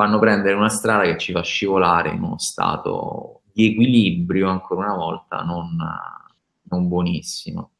fanno 0.00 0.18
prendere 0.18 0.54
una 0.54 0.70
strada 0.70 1.02
che 1.02 1.18
ci 1.18 1.30
fa 1.30 1.42
scivolare 1.42 2.08
in 2.08 2.22
uno 2.22 2.38
stato 2.38 3.42
di 3.52 3.72
equilibrio, 3.72 4.48
ancora 4.48 4.86
una 4.86 4.96
volta, 4.96 5.42
non, 5.42 5.76
non 6.62 6.88
buonissimo. 6.88 7.70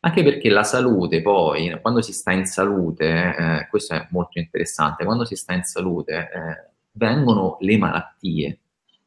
Anche 0.00 0.24
perché 0.24 0.48
la 0.50 0.64
salute 0.64 1.22
poi, 1.22 1.78
quando 1.80 2.02
si 2.02 2.12
sta 2.12 2.32
in 2.32 2.46
salute, 2.46 3.04
eh, 3.06 3.68
questo 3.70 3.94
è 3.94 4.08
molto 4.10 4.40
interessante, 4.40 5.04
quando 5.04 5.24
si 5.24 5.36
sta 5.36 5.52
in 5.52 5.62
salute 5.62 6.14
eh, 6.14 6.72
vengono 6.92 7.58
le 7.60 7.78
malattie, 7.78 8.58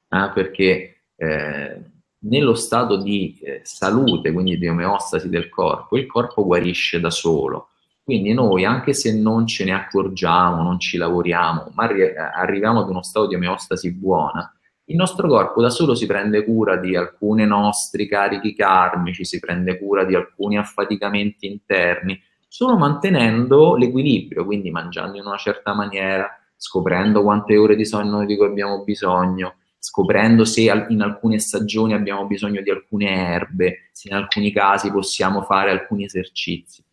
eh, 0.07 0.31
perché 0.33 1.01
eh, 1.17 1.81
nello 2.19 2.53
stato 2.55 2.95
di 2.95 3.37
eh, 3.43 3.59
salute, 3.65 4.31
quindi 4.31 4.57
di 4.57 4.69
omeostasi 4.69 5.27
del 5.27 5.49
corpo, 5.49 5.97
il 5.97 6.05
corpo 6.05 6.45
guarisce 6.45 7.01
da 7.01 7.09
solo 7.09 7.70
quindi 8.11 8.33
noi, 8.33 8.65
anche 8.65 8.93
se 8.93 9.17
non 9.17 9.47
ce 9.47 9.63
ne 9.63 9.73
accorgiamo, 9.73 10.61
non 10.61 10.81
ci 10.81 10.97
lavoriamo, 10.97 11.71
ma 11.73 11.83
arri- 11.85 12.13
arriviamo 12.13 12.81
ad 12.81 12.89
uno 12.89 13.01
stato 13.01 13.27
di 13.27 13.35
omeostasi 13.35 13.93
buona, 13.93 14.53
il 14.85 14.97
nostro 14.97 15.29
corpo 15.29 15.61
da 15.61 15.69
solo 15.69 15.95
si 15.95 16.05
prende 16.07 16.43
cura 16.43 16.75
di 16.75 16.93
alcuni 16.93 17.45
nostri 17.45 18.09
carichi 18.09 18.53
karmici, 18.53 19.23
si 19.23 19.39
prende 19.39 19.79
cura 19.79 20.03
di 20.03 20.13
alcuni 20.13 20.57
affaticamenti 20.57 21.47
interni, 21.47 22.21
solo 22.49 22.75
mantenendo 22.75 23.77
l'equilibrio, 23.77 24.43
quindi 24.43 24.71
mangiando 24.71 25.17
in 25.17 25.25
una 25.25 25.37
certa 25.37 25.73
maniera, 25.73 26.27
scoprendo 26.57 27.23
quante 27.23 27.55
ore 27.55 27.77
di 27.77 27.85
sonno 27.85 28.25
di 28.25 28.35
cui 28.35 28.47
abbiamo 28.47 28.83
bisogno, 28.83 29.55
scoprendo 29.79 30.43
se 30.43 30.63
in 30.89 31.01
alcune 31.01 31.39
stagioni 31.39 31.93
abbiamo 31.93 32.25
bisogno 32.25 32.61
di 32.61 32.71
alcune 32.71 33.09
erbe, 33.09 33.89
se 33.93 34.09
in 34.09 34.15
alcuni 34.15 34.51
casi 34.51 34.91
possiamo 34.91 35.43
fare 35.43 35.71
alcuni 35.71 36.03
esercizi. 36.03 36.83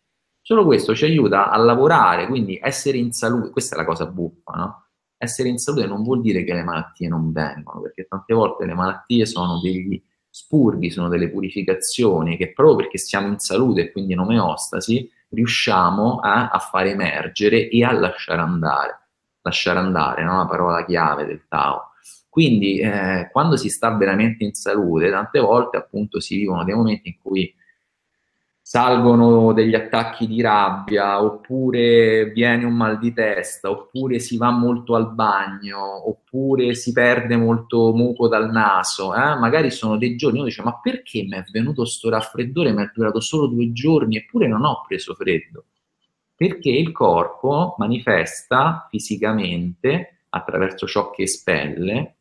Solo 0.49 0.65
questo 0.65 0.95
ci 0.95 1.05
aiuta 1.05 1.51
a 1.51 1.57
lavorare, 1.57 2.25
quindi 2.25 2.57
essere 2.59 2.97
in 2.97 3.11
salute, 3.11 3.51
questa 3.51 3.75
è 3.75 3.77
la 3.77 3.85
cosa 3.85 4.07
buffa, 4.07 4.53
no? 4.53 4.85
Essere 5.15 5.47
in 5.47 5.59
salute 5.59 5.85
non 5.85 6.01
vuol 6.01 6.21
dire 6.21 6.43
che 6.43 6.55
le 6.55 6.63
malattie 6.63 7.07
non 7.07 7.31
vengono, 7.31 7.81
perché 7.81 8.07
tante 8.07 8.33
volte 8.33 8.65
le 8.65 8.73
malattie 8.73 9.27
sono 9.27 9.59
degli 9.59 10.03
spurghi, 10.27 10.89
sono 10.89 11.07
delle 11.07 11.29
purificazioni 11.29 12.35
che 12.35 12.51
proprio 12.51 12.77
perché 12.77 12.97
siamo 12.97 13.27
in 13.27 13.37
salute 13.37 13.81
e 13.81 13.91
quindi 13.91 14.13
in 14.13 14.21
omeostasi 14.21 15.07
riusciamo 15.29 16.17
a, 16.17 16.49
a 16.49 16.57
fare 16.57 16.93
emergere 16.93 17.69
e 17.69 17.83
a 17.83 17.91
lasciare 17.91 18.41
andare. 18.41 19.09
Lasciare 19.43 19.77
andare, 19.77 20.23
no? 20.23 20.37
la 20.37 20.47
parola 20.47 20.83
chiave 20.83 21.27
del 21.27 21.45
Tao. 21.47 21.91
Quindi 22.27 22.79
eh, 22.79 23.29
quando 23.31 23.55
si 23.55 23.69
sta 23.69 23.95
veramente 23.95 24.43
in 24.43 24.53
salute, 24.55 25.11
tante 25.11 25.39
volte 25.39 25.77
appunto 25.77 26.19
si 26.19 26.37
vivono 26.37 26.63
dei 26.63 26.73
momenti 26.73 27.09
in 27.09 27.19
cui 27.21 27.53
salgono 28.69 29.51
degli 29.51 29.73
attacchi 29.73 30.27
di 30.27 30.41
rabbia, 30.41 31.23
oppure 31.23 32.25
viene 32.25 32.65
un 32.65 32.75
mal 32.75 32.99
di 32.99 33.11
testa, 33.13 33.71
oppure 33.71 34.19
si 34.19 34.37
va 34.37 34.51
molto 34.51 34.93
al 34.93 35.11
bagno, 35.11 36.07
oppure 36.07 36.75
si 36.75 36.91
perde 36.91 37.35
molto 37.35 37.91
muco 37.95 38.27
dal 38.27 38.51
naso, 38.51 39.15
eh? 39.15 39.35
magari 39.39 39.71
sono 39.71 39.97
dei 39.97 40.15
giorni, 40.15 40.37
uno 40.37 40.45
dice 40.45 40.61
ma 40.61 40.79
perché 40.79 41.23
mi 41.23 41.31
è 41.31 41.43
venuto 41.51 41.83
sto 41.83 42.09
raffreddore, 42.11 42.71
mi 42.71 42.83
è 42.83 42.91
durato 42.93 43.19
solo 43.19 43.47
due 43.47 43.71
giorni 43.71 44.17
eppure 44.17 44.47
non 44.47 44.63
ho 44.63 44.83
preso 44.87 45.15
freddo? 45.15 45.65
Perché 46.35 46.69
il 46.69 46.91
corpo 46.91 47.73
manifesta 47.79 48.85
fisicamente, 48.87 50.25
attraverso 50.29 50.85
ciò 50.85 51.09
che 51.09 51.23
espelle, 51.23 52.17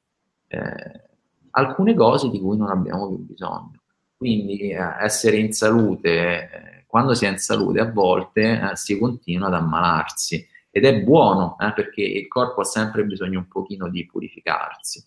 eh, 0.46 1.08
alcune 1.50 1.92
cose 1.92 2.30
di 2.30 2.40
cui 2.40 2.56
non 2.56 2.70
abbiamo 2.70 3.06
più 3.06 3.18
bisogno. 3.18 3.80
Quindi 4.18 4.70
eh, 4.70 4.78
essere 5.00 5.36
in 5.36 5.52
salute, 5.52 6.10
eh, 6.10 6.84
quando 6.88 7.14
si 7.14 7.24
è 7.24 7.28
in 7.28 7.38
salute 7.38 7.78
a 7.78 7.88
volte 7.88 8.70
eh, 8.72 8.76
si 8.76 8.98
continua 8.98 9.46
ad 9.46 9.54
ammalarsi 9.54 10.44
ed 10.70 10.84
è 10.84 11.02
buono 11.02 11.56
eh, 11.60 11.72
perché 11.72 12.02
il 12.02 12.26
corpo 12.26 12.62
ha 12.62 12.64
sempre 12.64 13.04
bisogno 13.04 13.38
un 13.38 13.46
pochino 13.46 13.88
di 13.88 14.04
purificarsi. 14.06 15.04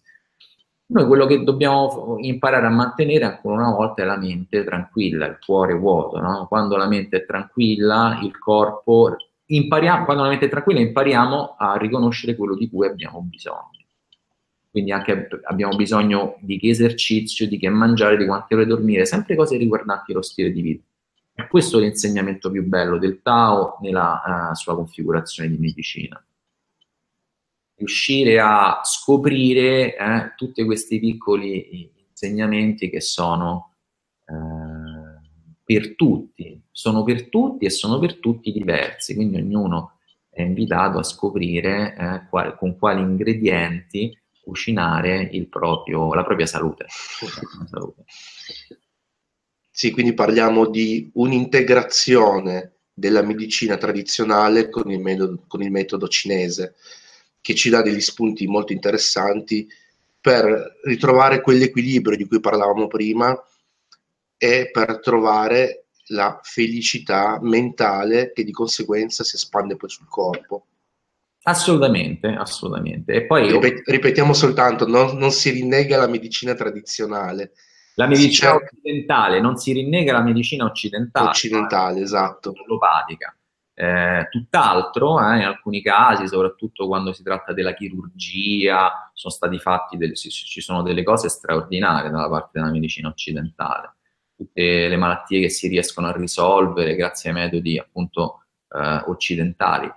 Noi 0.92 1.06
quello 1.08 1.26
che 1.26 1.44
dobbiamo 1.44 2.16
imparare 2.20 2.66
a 2.66 2.70
mantenere 2.70 3.26
ancora 3.26 3.68
una 3.68 3.76
volta 3.76 4.02
è 4.02 4.06
la 4.06 4.18
mente 4.18 4.64
tranquilla, 4.64 5.26
il 5.26 5.40
cuore 5.46 5.74
vuoto. 5.74 6.20
No? 6.20 6.48
Quando 6.48 6.78
la 6.78 6.88
mente 6.88 7.18
è 7.18 7.26
tranquilla, 7.26 8.18
il 8.22 8.38
corpo 8.40 9.16
impariamo, 9.46 10.06
quando 10.06 10.24
la 10.24 10.30
mente 10.30 10.46
è 10.46 10.50
tranquilla 10.50 10.80
impariamo 10.80 11.56
a 11.58 11.76
riconoscere 11.76 12.36
quello 12.38 12.56
di 12.56 12.70
cui 12.70 12.88
abbiamo 12.88 13.20
bisogno 13.22 13.81
quindi 14.72 14.94
anche 14.94 15.28
abbiamo 15.44 15.76
bisogno 15.76 16.38
di 16.40 16.58
che 16.58 16.70
esercizio, 16.70 17.46
di 17.46 17.58
che 17.58 17.68
mangiare, 17.68 18.16
di 18.16 18.26
quante 18.26 18.56
ore 18.56 18.66
dormire, 18.66 19.06
sempre 19.06 19.36
cose 19.36 19.58
riguardanti 19.58 20.14
lo 20.14 20.22
stile 20.22 20.52
di 20.52 20.62
vita. 20.62 20.84
E 21.34 21.48
questo 21.48 21.78
è 21.78 21.82
l'insegnamento 21.82 22.50
più 22.50 22.66
bello 22.66 22.98
del 22.98 23.22
Tao 23.22 23.78
nella 23.82 24.50
uh, 24.52 24.56
sua 24.56 24.76
configurazione 24.76 25.50
di 25.50 25.58
medicina. 25.58 26.24
Riuscire 27.76 28.40
a 28.40 28.80
scoprire 28.84 29.98
eh, 29.98 30.34
tutti 30.38 30.64
questi 30.64 31.00
piccoli 31.00 31.92
insegnamenti 32.10 32.90
che 32.90 33.02
sono 33.02 33.74
eh, 34.26 35.20
per 35.66 35.96
tutti, 35.96 36.62
sono 36.72 37.04
per 37.04 37.28
tutti 37.28 37.66
e 37.66 37.72
sono 37.72 37.98
per 38.00 38.20
tutti 38.20 38.52
diversi, 38.52 39.16
quindi 39.16 39.38
ognuno 39.38 39.98
è 40.30 40.44
invitato 40.44 41.00
a 41.00 41.04
scoprire 41.04 41.96
eh, 41.98 42.30
qual, 42.30 42.56
con 42.56 42.78
quali 42.78 43.02
ingredienti 43.02 44.16
cucinare 44.42 45.30
proprio, 45.50 46.14
la 46.14 46.24
propria 46.24 46.46
salute. 46.46 46.88
Sì, 49.70 49.92
quindi 49.92 50.14
parliamo 50.14 50.68
di 50.68 51.10
un'integrazione 51.14 52.74
della 52.94 53.22
medicina 53.22 53.78
tradizionale 53.78 54.70
con 54.70 54.92
il, 54.92 55.00
metodo, 55.00 55.44
con 55.48 55.62
il 55.64 55.72
metodo 55.72 56.08
cinese, 56.08 56.76
che 57.40 57.56
ci 57.56 57.70
dà 57.70 57.82
degli 57.82 58.02
spunti 58.02 58.46
molto 58.48 58.74
interessanti 58.74 59.68
per 60.20 60.80
ritrovare 60.84 61.42
quell'equilibrio 61.42 62.16
di 62.16 62.28
cui 62.28 62.40
parlavamo 62.40 62.88
prima 62.88 63.36
e 64.38 64.70
per 64.72 65.00
trovare 65.00 65.86
la 66.08 66.40
felicità 66.44 67.40
mentale 67.42 68.32
che 68.34 68.44
di 68.44 68.52
conseguenza 68.52 69.24
si 69.24 69.36
espande 69.36 69.76
poi 69.76 69.90
sul 69.90 70.08
corpo. 70.08 70.66
Assolutamente, 71.44 72.28
assolutamente. 72.28 73.14
E 73.14 73.26
poi 73.26 73.52
Ripet- 73.52 73.88
ripetiamo 73.90 74.34
soltanto, 74.34 74.88
non, 74.88 75.18
non, 75.18 75.32
si 75.32 75.50
rinnega 75.50 75.98
la 75.98 76.08
medicina 76.08 76.54
tradizionale. 76.54 77.54
La 77.96 78.06
medicina 78.06 78.52
cerca... 78.52 78.70
occidentale, 78.72 79.42
non 79.42 79.58
si 79.58 79.74
rinnega 79.74 80.14
la 80.14 80.22
medicina 80.22 80.66
occidentale. 80.66 81.30
Occidentale, 81.30 82.00
eh, 82.00 82.04
esatto. 82.04 82.54
Allopatica. 82.64 83.36
Eh, 83.74 84.28
tutt'altro, 84.30 85.20
eh, 85.20 85.38
in 85.38 85.46
alcuni 85.46 85.82
casi, 85.82 86.28
soprattutto 86.28 86.86
quando 86.86 87.12
si 87.12 87.24
tratta 87.24 87.54
della 87.54 87.74
chirurgia, 87.74 89.12
sono 89.14 89.34
stati 89.34 89.58
fatti, 89.58 89.98
delle, 89.98 90.14
ci 90.14 90.62
sono 90.62 90.84
delle 90.84 91.02
cose 91.02 91.28
straordinarie 91.28 92.12
dalla 92.12 92.30
parte 92.30 92.60
della 92.60 92.70
medicina 92.70 93.08
occidentale. 93.08 93.96
Tutte 94.36 94.88
le 94.88 94.98
malattie 94.98 95.42
che 95.42 95.50
si 95.50 95.68
riescono 95.68 96.08
a 96.08 96.12
risolvere 96.12 96.96
grazie 96.96 97.32
ai 97.32 97.36
metodi 97.36 97.80
appunto 97.80 98.46
eh, 98.70 99.04
occidentali 99.08 99.92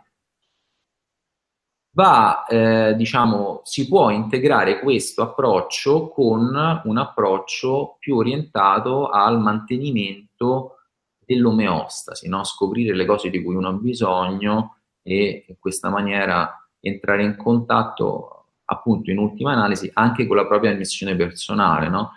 va, 1.95 2.45
eh, 2.45 2.95
diciamo, 2.97 3.61
si 3.65 3.87
può 3.89 4.11
integrare 4.11 4.81
questo 4.81 5.23
approccio 5.23 6.09
con 6.09 6.83
un 6.85 6.99
approccio 6.99 7.97
più 7.99 8.17
orientato 8.17 9.09
al 9.09 9.41
mantenimento 9.41 10.79
dell'omeostasi, 11.25 12.29
no? 12.29 12.45
scoprire 12.45 12.95
le 12.95 13.07
cose 13.07 13.31
di 13.31 13.43
cui 13.43 13.55
uno 13.55 13.69
ha 13.69 13.73
bisogno 13.73 14.79
e 15.03 15.45
in 15.49 15.55
questa 15.59 15.89
maniera 15.89 16.69
entrare 16.81 17.23
in 17.23 17.37
contatto, 17.37 18.47
appunto, 18.65 19.11
in 19.11 19.19
ultima 19.19 19.53
analisi, 19.53 19.89
anche 19.95 20.27
con 20.27 20.37
la 20.37 20.47
propria 20.47 20.75
missione 20.75 21.15
personale, 21.15 21.89
no? 21.89 22.11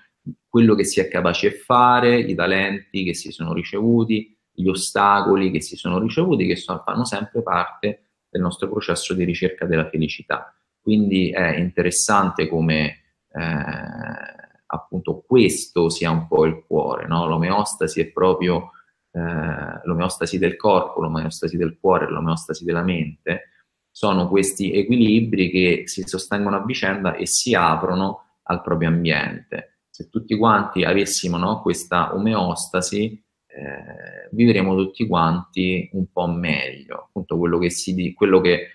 quello 0.49 0.73
che 0.73 0.85
si 0.85 0.99
è 0.99 1.07
capaci 1.07 1.49
di 1.49 1.55
fare, 1.55 2.19
i 2.19 2.33
talenti 2.33 3.03
che 3.03 3.13
si 3.13 3.31
sono 3.31 3.53
ricevuti, 3.53 4.35
gli 4.51 4.67
ostacoli 4.67 5.51
che 5.51 5.61
si 5.61 5.75
sono 5.75 5.99
ricevuti, 5.99 6.47
che 6.47 6.55
sono, 6.55 6.81
fanno 6.83 7.05
sempre 7.05 7.43
parte 7.43 8.06
del 8.37 8.41
nostro 8.41 8.69
processo 8.69 9.13
di 9.13 9.23
ricerca 9.23 9.65
della 9.65 9.89
felicità. 9.89 10.53
Quindi 10.79 11.31
è 11.31 11.57
interessante 11.57 12.47
come 12.47 12.85
eh, 13.33 14.45
appunto 14.67 15.23
questo 15.25 15.89
sia 15.89 16.11
un 16.11 16.27
po' 16.27 16.45
il 16.45 16.63
cuore, 16.65 17.07
no? 17.07 17.27
l'omeostasi 17.27 18.01
è 18.01 18.11
proprio 18.11 18.71
eh, 19.11 19.81
l'omeostasi 19.83 20.37
del 20.37 20.55
corpo, 20.55 21.01
l'omeostasi 21.01 21.57
del 21.57 21.77
cuore, 21.79 22.09
l'omeostasi 22.09 22.63
della 22.63 22.83
mente, 22.83 23.49
sono 23.91 24.29
questi 24.29 24.71
equilibri 24.73 25.49
che 25.49 25.83
si 25.85 26.03
sostengono 26.05 26.57
a 26.57 26.63
vicenda 26.63 27.15
e 27.15 27.25
si 27.25 27.55
aprono 27.55 28.37
al 28.43 28.61
proprio 28.61 28.89
ambiente. 28.89 29.79
Se 29.89 30.07
tutti 30.09 30.37
quanti 30.37 30.83
avessimo 30.83 31.37
no, 31.37 31.61
questa 31.61 32.13
omeostasi, 32.13 33.25
eh, 33.57 34.29
vivremo 34.31 34.75
tutti 34.75 35.07
quanti 35.07 35.89
un 35.93 36.11
po' 36.11 36.27
meglio. 36.27 37.07
Appunto 37.07 37.37
quello 37.37 37.57
che, 37.57 37.71
si, 37.71 38.13
quello 38.13 38.39
che 38.39 38.67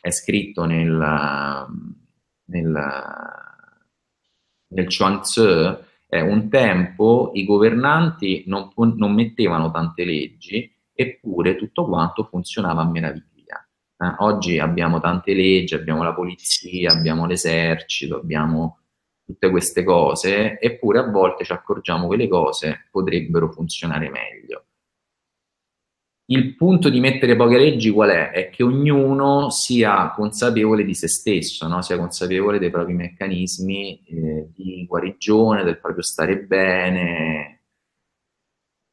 è 0.00 0.10
scritto 0.10 0.64
nel, 0.64 1.66
nel, 2.46 2.92
nel 4.68 4.86
Chuang 4.96 5.20
Tzu 5.20 5.78
è 6.06 6.20
un 6.20 6.48
tempo 6.48 7.32
i 7.34 7.44
governanti 7.44 8.44
non, 8.46 8.72
non 8.74 9.12
mettevano 9.12 9.70
tante 9.70 10.04
leggi, 10.04 10.74
eppure 10.94 11.56
tutto 11.56 11.84
quanto 11.84 12.24
funzionava 12.24 12.80
a 12.80 12.88
meraviglia. 12.88 13.68
Eh, 13.98 14.14
oggi 14.20 14.58
abbiamo 14.58 15.00
tante 15.00 15.34
leggi, 15.34 15.74
abbiamo 15.74 16.02
la 16.02 16.14
polizia, 16.14 16.92
abbiamo 16.92 17.26
l'esercito, 17.26 18.16
abbiamo 18.16 18.79
tutte 19.30 19.50
queste 19.50 19.84
cose, 19.84 20.58
eppure 20.58 20.98
a 20.98 21.10
volte 21.10 21.44
ci 21.44 21.52
accorgiamo 21.52 22.08
che 22.08 22.16
le 22.16 22.28
cose 22.28 22.88
potrebbero 22.90 23.50
funzionare 23.50 24.10
meglio. 24.10 24.64
Il 26.30 26.54
punto 26.54 26.90
di 26.90 27.00
mettere 27.00 27.34
poche 27.34 27.58
leggi 27.58 27.90
qual 27.90 28.10
è? 28.10 28.30
È 28.30 28.50
che 28.50 28.62
ognuno 28.62 29.50
sia 29.50 30.12
consapevole 30.14 30.84
di 30.84 30.94
se 30.94 31.08
stesso, 31.08 31.66
no? 31.66 31.82
sia 31.82 31.98
consapevole 31.98 32.60
dei 32.60 32.70
propri 32.70 32.92
meccanismi 32.92 34.04
eh, 34.04 34.48
di 34.54 34.86
guarigione, 34.86 35.64
del 35.64 35.80
proprio 35.80 36.04
stare 36.04 36.38
bene. 36.38 37.62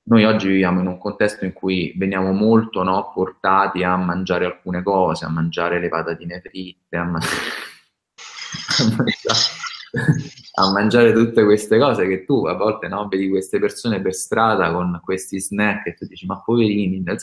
Noi 0.07 0.23
oggi 0.23 0.47
viviamo 0.47 0.79
in 0.79 0.87
un 0.87 0.97
contesto 0.97 1.45
in 1.45 1.53
cui 1.53 1.93
veniamo 1.95 2.31
molto 2.31 2.81
no, 2.81 3.11
portati 3.13 3.83
a 3.83 3.95
mangiare 3.97 4.45
alcune 4.45 4.81
cose, 4.81 5.25
a 5.25 5.29
mangiare 5.29 5.79
le 5.79 5.89
patatine 5.89 6.41
fritte, 6.41 6.97
a, 6.97 7.03
man- 7.03 7.21
a 7.21 8.83
mangiare 8.95 9.66
a 10.55 10.71
mangiare 10.71 11.13
tutte 11.13 11.43
queste 11.43 11.79
cose 11.79 12.07
che 12.07 12.25
tu 12.25 12.45
a 12.45 12.55
volte 12.55 12.87
no, 12.87 13.07
vedi 13.07 13.29
queste 13.29 13.59
persone 13.59 14.01
per 14.01 14.13
strada 14.13 14.71
con 14.71 14.99
questi 15.03 15.39
snack 15.39 15.87
e 15.87 15.93
tu 15.93 16.05
dici 16.05 16.25
ma 16.25 16.41
poverini 16.41 17.03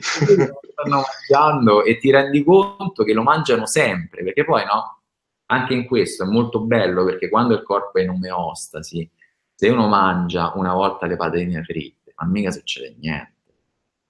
stanno 0.00 1.02
mangiando 1.02 1.84
e 1.84 1.98
ti 1.98 2.10
rendi 2.10 2.44
conto 2.44 3.04
che 3.04 3.12
lo 3.12 3.22
mangiano 3.22 3.66
sempre 3.66 4.22
perché 4.22 4.44
poi 4.44 4.64
no 4.64 5.00
anche 5.46 5.74
in 5.74 5.86
questo 5.86 6.24
è 6.24 6.26
molto 6.26 6.60
bello 6.60 7.04
perché 7.04 7.28
quando 7.28 7.54
il 7.54 7.62
corpo 7.62 7.98
è 7.98 8.02
in 8.02 8.10
omeostasi 8.10 9.10
se 9.54 9.68
uno 9.68 9.88
mangia 9.88 10.52
una 10.54 10.74
volta 10.74 11.06
le 11.06 11.16
patatine 11.16 11.62
fritte 11.62 12.12
ma 12.16 12.26
mica 12.26 12.50
succede 12.50 12.96
niente 12.98 13.36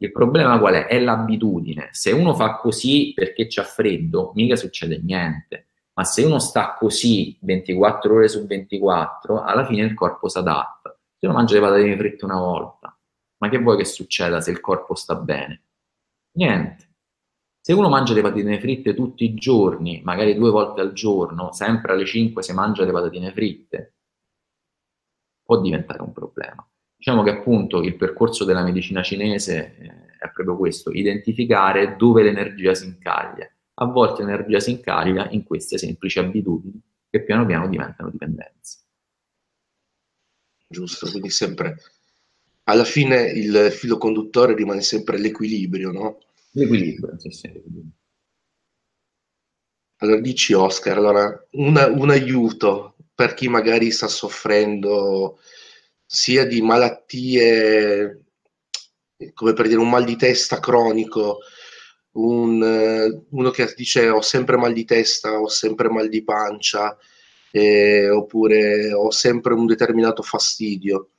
il 0.00 0.12
problema 0.12 0.60
qual 0.60 0.74
è? 0.74 0.86
È 0.86 1.00
l'abitudine. 1.00 1.88
Se 1.90 2.12
uno 2.12 2.32
fa 2.32 2.54
così 2.54 3.12
perché 3.16 3.48
c'ha 3.48 3.64
freddo, 3.64 4.30
mica 4.36 4.54
succede 4.54 5.00
niente 5.02 5.67
ma 5.98 6.04
se 6.04 6.22
uno 6.22 6.38
sta 6.38 6.76
così 6.78 7.36
24 7.40 8.14
ore 8.14 8.28
su 8.28 8.46
24, 8.46 9.42
alla 9.42 9.66
fine 9.66 9.82
il 9.82 9.94
corpo 9.94 10.28
si 10.28 10.38
adatta. 10.38 10.96
Se 11.18 11.26
uno 11.26 11.34
mangia 11.34 11.54
le 11.54 11.60
patatine 11.60 11.96
fritte 11.96 12.24
una 12.24 12.38
volta, 12.38 12.96
ma 13.38 13.48
che 13.48 13.58
vuoi 13.58 13.76
che 13.76 13.84
succeda 13.84 14.40
se 14.40 14.52
il 14.52 14.60
corpo 14.60 14.94
sta 14.94 15.16
bene? 15.16 15.64
Niente. 16.36 16.86
Se 17.60 17.72
uno 17.72 17.88
mangia 17.88 18.14
le 18.14 18.22
patatine 18.22 18.60
fritte 18.60 18.94
tutti 18.94 19.24
i 19.24 19.34
giorni, 19.34 20.00
magari 20.04 20.36
due 20.36 20.50
volte 20.50 20.82
al 20.82 20.92
giorno, 20.92 21.50
sempre 21.50 21.94
alle 21.94 22.06
5 22.06 22.44
si 22.44 22.52
mangia 22.52 22.84
le 22.84 22.92
patatine 22.92 23.32
fritte, 23.32 23.94
può 25.42 25.60
diventare 25.60 26.00
un 26.00 26.12
problema. 26.12 26.64
Diciamo 26.94 27.24
che 27.24 27.30
appunto 27.30 27.82
il 27.82 27.96
percorso 27.96 28.44
della 28.44 28.62
medicina 28.62 29.02
cinese 29.02 29.76
eh, 29.76 30.16
è 30.16 30.30
proprio 30.30 30.56
questo, 30.56 30.92
identificare 30.92 31.96
dove 31.96 32.22
l'energia 32.22 32.72
si 32.72 32.86
incaglia. 32.86 33.50
A 33.80 33.84
volte 33.86 34.22
l'energia 34.22 34.60
si 34.60 34.72
incaglia 34.72 35.28
in 35.30 35.44
queste 35.44 35.78
semplici 35.78 36.18
abitudini 36.18 36.80
che 37.10 37.22
piano 37.22 37.46
piano 37.46 37.68
diventano 37.68 38.10
dipendenze. 38.10 38.78
Giusto, 40.66 41.08
quindi 41.10 41.30
sempre 41.30 41.76
alla 42.64 42.84
fine 42.84 43.30
il 43.30 43.70
filo 43.72 43.96
conduttore 43.96 44.54
rimane 44.54 44.82
sempre 44.82 45.18
l'equilibrio, 45.18 45.90
no? 45.90 46.18
L'equilibrio, 46.50 47.18
sì, 47.18 47.30
sì. 47.30 47.50
Allora 50.00 50.20
dici 50.20 50.52
Oscar, 50.52 50.98
allora 50.98 51.46
una, 51.52 51.86
un 51.86 52.10
aiuto 52.10 52.96
per 53.14 53.34
chi 53.34 53.48
magari 53.48 53.90
sta 53.90 54.06
soffrendo 54.06 55.40
sia 56.04 56.46
di 56.46 56.60
malattie, 56.60 58.24
come 59.34 59.52
per 59.54 59.66
dire 59.66 59.80
un 59.80 59.88
mal 59.88 60.04
di 60.04 60.16
testa 60.16 60.60
cronico, 60.60 61.38
un, 62.12 63.22
uno 63.30 63.50
che 63.50 63.72
dice 63.76 64.08
ho 64.08 64.22
sempre 64.22 64.56
mal 64.56 64.72
di 64.72 64.84
testa, 64.84 65.40
ho 65.40 65.48
sempre 65.48 65.88
mal 65.88 66.08
di 66.08 66.24
pancia, 66.24 66.96
eh, 67.50 68.08
oppure 68.10 68.92
ho 68.92 69.10
sempre 69.10 69.54
un 69.54 69.66
determinato 69.66 70.22
fastidio. 70.22 71.10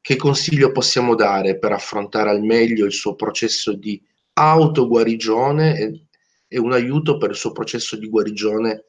Che 0.00 0.16
consiglio 0.16 0.70
possiamo 0.70 1.14
dare 1.14 1.58
per 1.58 1.72
affrontare 1.72 2.30
al 2.30 2.42
meglio 2.42 2.84
il 2.84 2.92
suo 2.92 3.14
processo 3.14 3.72
di 3.72 4.00
autoguarigione 4.34 5.78
e, 5.78 6.06
e 6.48 6.58
un 6.58 6.72
aiuto 6.72 7.16
per 7.16 7.30
il 7.30 7.36
suo 7.36 7.52
processo 7.52 7.96
di 7.96 8.08
guarigione 8.08 8.84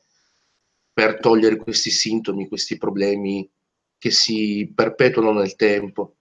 per 0.91 1.19
togliere 1.19 1.57
questi 1.57 1.89
sintomi, 1.89 2.47
questi 2.47 2.77
problemi 2.77 3.49
che 3.97 4.11
si 4.11 4.71
perpetuano 4.73 5.31
nel 5.31 5.55
tempo. 5.55 6.17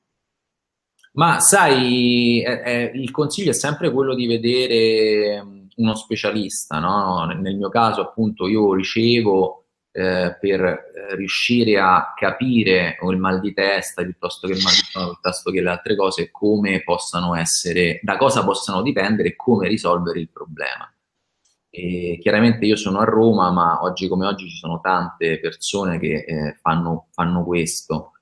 Ma 1.16 1.38
sai, 1.40 2.42
eh, 2.42 2.62
eh, 2.64 2.90
il 2.94 3.10
consiglio 3.10 3.50
è 3.50 3.54
sempre 3.54 3.90
quello 3.92 4.14
di 4.14 4.26
vedere 4.26 5.42
mm, 5.42 5.66
uno 5.76 5.94
specialista, 5.94 6.78
no? 6.80 7.24
Nel 7.26 7.56
mio 7.56 7.68
caso, 7.68 8.00
appunto, 8.00 8.48
io 8.48 8.74
ricevo 8.74 9.64
eh, 9.92 10.36
per 10.40 10.60
eh, 10.60 11.14
riuscire 11.14 11.78
a 11.78 12.12
capire 12.16 12.96
o 13.00 13.12
il 13.12 13.18
mal 13.18 13.38
di 13.38 13.54
testa 13.54 14.02
piuttosto 14.02 14.48
che 14.48 14.54
il 14.54 14.62
mal 14.62 14.72
di 14.72 14.78
stomaco, 14.78 15.12
piuttosto 15.12 15.50
che 15.52 15.60
le 15.60 15.70
altre 15.70 15.94
cose, 15.94 16.30
come 16.32 16.82
possano 16.82 17.36
essere, 17.36 18.00
da 18.02 18.16
cosa 18.16 18.42
possano 18.42 18.82
dipendere 18.82 19.28
e 19.28 19.36
come 19.36 19.68
risolvere 19.68 20.18
il 20.18 20.30
problema. 20.30 20.92
E 21.70 22.18
chiaramente 22.20 22.66
io 22.66 22.76
sono 22.76 22.98
a 22.98 23.04
Roma, 23.04 23.50
ma 23.52 23.82
oggi 23.82 24.08
come 24.08 24.26
oggi 24.26 24.48
ci 24.48 24.56
sono 24.56 24.80
tante 24.80 25.38
persone 25.38 25.98
che 26.00 26.24
eh, 26.26 26.58
fanno, 26.60 27.08
fanno, 27.12 27.44
questo. 27.44 28.12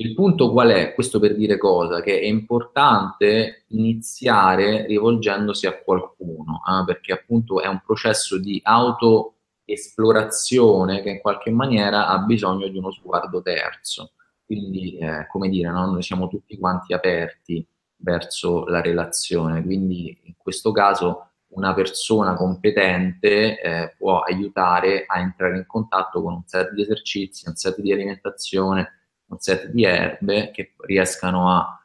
Il 0.00 0.14
punto 0.14 0.52
qual 0.52 0.68
è? 0.68 0.94
Questo 0.94 1.18
per 1.18 1.34
dire 1.34 1.58
cosa? 1.58 2.00
Che 2.00 2.20
è 2.20 2.24
importante 2.24 3.64
iniziare 3.70 4.86
rivolgendosi 4.86 5.66
a 5.66 5.76
qualcuno, 5.76 6.60
eh? 6.68 6.84
perché 6.84 7.12
appunto 7.12 7.60
è 7.60 7.66
un 7.66 7.80
processo 7.84 8.38
di 8.38 8.60
autoesplorazione 8.62 11.02
che 11.02 11.10
in 11.10 11.20
qualche 11.20 11.50
maniera 11.50 12.06
ha 12.06 12.18
bisogno 12.18 12.68
di 12.68 12.78
uno 12.78 12.92
sguardo 12.92 13.42
terzo. 13.42 14.12
Quindi, 14.44 14.98
eh, 14.98 15.26
come 15.28 15.48
dire, 15.48 15.72
no? 15.72 15.90
noi 15.90 16.02
siamo 16.02 16.28
tutti 16.28 16.56
quanti 16.58 16.92
aperti 16.92 17.66
verso 17.96 18.66
la 18.66 18.80
relazione, 18.80 19.64
quindi 19.64 20.16
in 20.22 20.34
questo 20.36 20.70
caso 20.70 21.30
una 21.48 21.74
persona 21.74 22.34
competente 22.34 23.60
eh, 23.60 23.96
può 23.98 24.20
aiutare 24.20 25.06
a 25.08 25.18
entrare 25.18 25.56
in 25.56 25.66
contatto 25.66 26.22
con 26.22 26.34
un 26.34 26.42
set 26.46 26.70
di 26.70 26.82
esercizi, 26.82 27.48
un 27.48 27.56
set 27.56 27.80
di 27.80 27.92
alimentazione, 27.92 28.92
un 29.28 29.38
set 29.38 29.68
di 29.68 29.84
erbe 29.84 30.50
che 30.50 30.74
riescano 30.78 31.50
a 31.50 31.82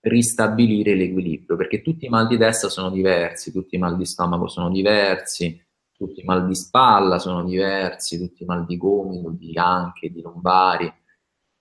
ristabilire 0.00 0.94
l'equilibrio, 0.94 1.56
perché 1.56 1.82
tutti 1.82 2.06
i 2.06 2.08
mal 2.08 2.26
di 2.26 2.36
testa 2.36 2.68
sono 2.68 2.90
diversi, 2.90 3.52
tutti 3.52 3.76
i 3.76 3.78
mal 3.78 3.96
di 3.96 4.06
stomaco 4.06 4.48
sono 4.48 4.70
diversi, 4.70 5.60
tutti 5.92 6.20
i 6.20 6.24
mal 6.24 6.46
di 6.46 6.54
spalla 6.54 7.18
sono 7.18 7.44
diversi, 7.44 8.18
tutti 8.18 8.44
i 8.44 8.46
mal 8.46 8.64
di 8.64 8.76
gomito, 8.76 9.30
di 9.30 9.52
anche, 9.56 10.10
di 10.10 10.22
lombari, 10.22 10.92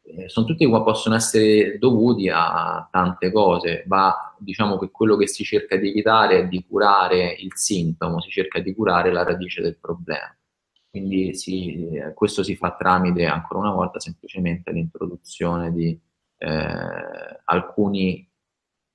eh, 0.03 0.29
sono 0.29 0.45
tutti 0.45 0.69
possono 0.69 1.15
essere 1.15 1.77
dovuti 1.77 2.29
a 2.29 2.87
tante 2.89 3.31
cose, 3.31 3.83
ma 3.87 4.13
diciamo 4.37 4.77
che 4.77 4.89
quello 4.89 5.17
che 5.17 5.27
si 5.27 5.43
cerca 5.43 5.75
di 5.75 5.89
evitare 5.89 6.39
è 6.39 6.47
di 6.47 6.63
curare 6.65 7.33
il 7.33 7.51
sintomo, 7.55 8.21
si 8.21 8.29
cerca 8.29 8.59
di 8.59 8.73
curare 8.73 9.11
la 9.11 9.23
radice 9.23 9.61
del 9.61 9.77
problema. 9.77 10.36
Quindi 10.97 11.35
si, 11.35 11.89
eh, 11.89 12.13
questo 12.13 12.41
si 12.41 12.55
fa 12.55 12.75
tramite, 12.75 13.25
ancora 13.25 13.59
una 13.59 13.71
volta, 13.71 13.99
semplicemente 13.99 14.71
l'introduzione 14.71 15.71
di 15.71 15.99
eh, 16.39 17.41
alcuni 17.45 18.27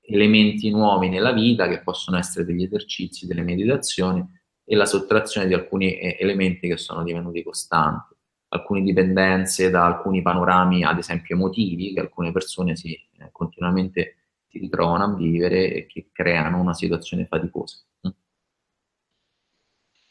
elementi 0.00 0.70
nuovi 0.70 1.08
nella 1.08 1.32
vita 1.32 1.68
che 1.68 1.80
possono 1.82 2.18
essere 2.18 2.44
degli 2.44 2.64
esercizi, 2.64 3.26
delle 3.26 3.42
meditazioni 3.42 4.26
e 4.64 4.74
la 4.74 4.84
sottrazione 4.84 5.46
di 5.46 5.54
alcuni 5.54 5.94
eh, 5.96 6.16
elementi 6.18 6.66
che 6.66 6.76
sono 6.76 7.04
divenuti 7.04 7.42
costanti 7.42 8.14
alcune 8.52 8.82
dipendenze 8.82 9.70
da 9.70 9.86
alcuni 9.86 10.20
panorami, 10.22 10.84
ad 10.84 10.98
esempio 10.98 11.34
emotivi, 11.34 11.94
che 11.94 12.00
alcune 12.00 12.32
persone 12.32 12.76
si, 12.76 12.92
eh, 12.92 13.30
continuamente 13.32 14.16
si 14.48 14.58
ritrovano 14.58 15.04
a 15.04 15.14
vivere 15.14 15.72
e 15.72 15.86
che 15.86 16.10
creano 16.12 16.60
una 16.60 16.74
situazione 16.74 17.26
faticosa. 17.26 17.78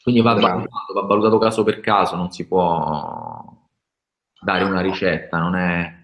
Quindi 0.02 0.20
va 0.20 0.34
valutato, 0.34 0.92
va 0.92 1.02
valutato 1.02 1.38
caso 1.38 1.62
per 1.62 1.80
caso, 1.80 2.16
non 2.16 2.32
si 2.32 2.46
può 2.46 3.44
dare 4.40 4.64
una 4.64 4.80
ricetta, 4.80 5.38
non 5.38 5.54
è 5.54 6.00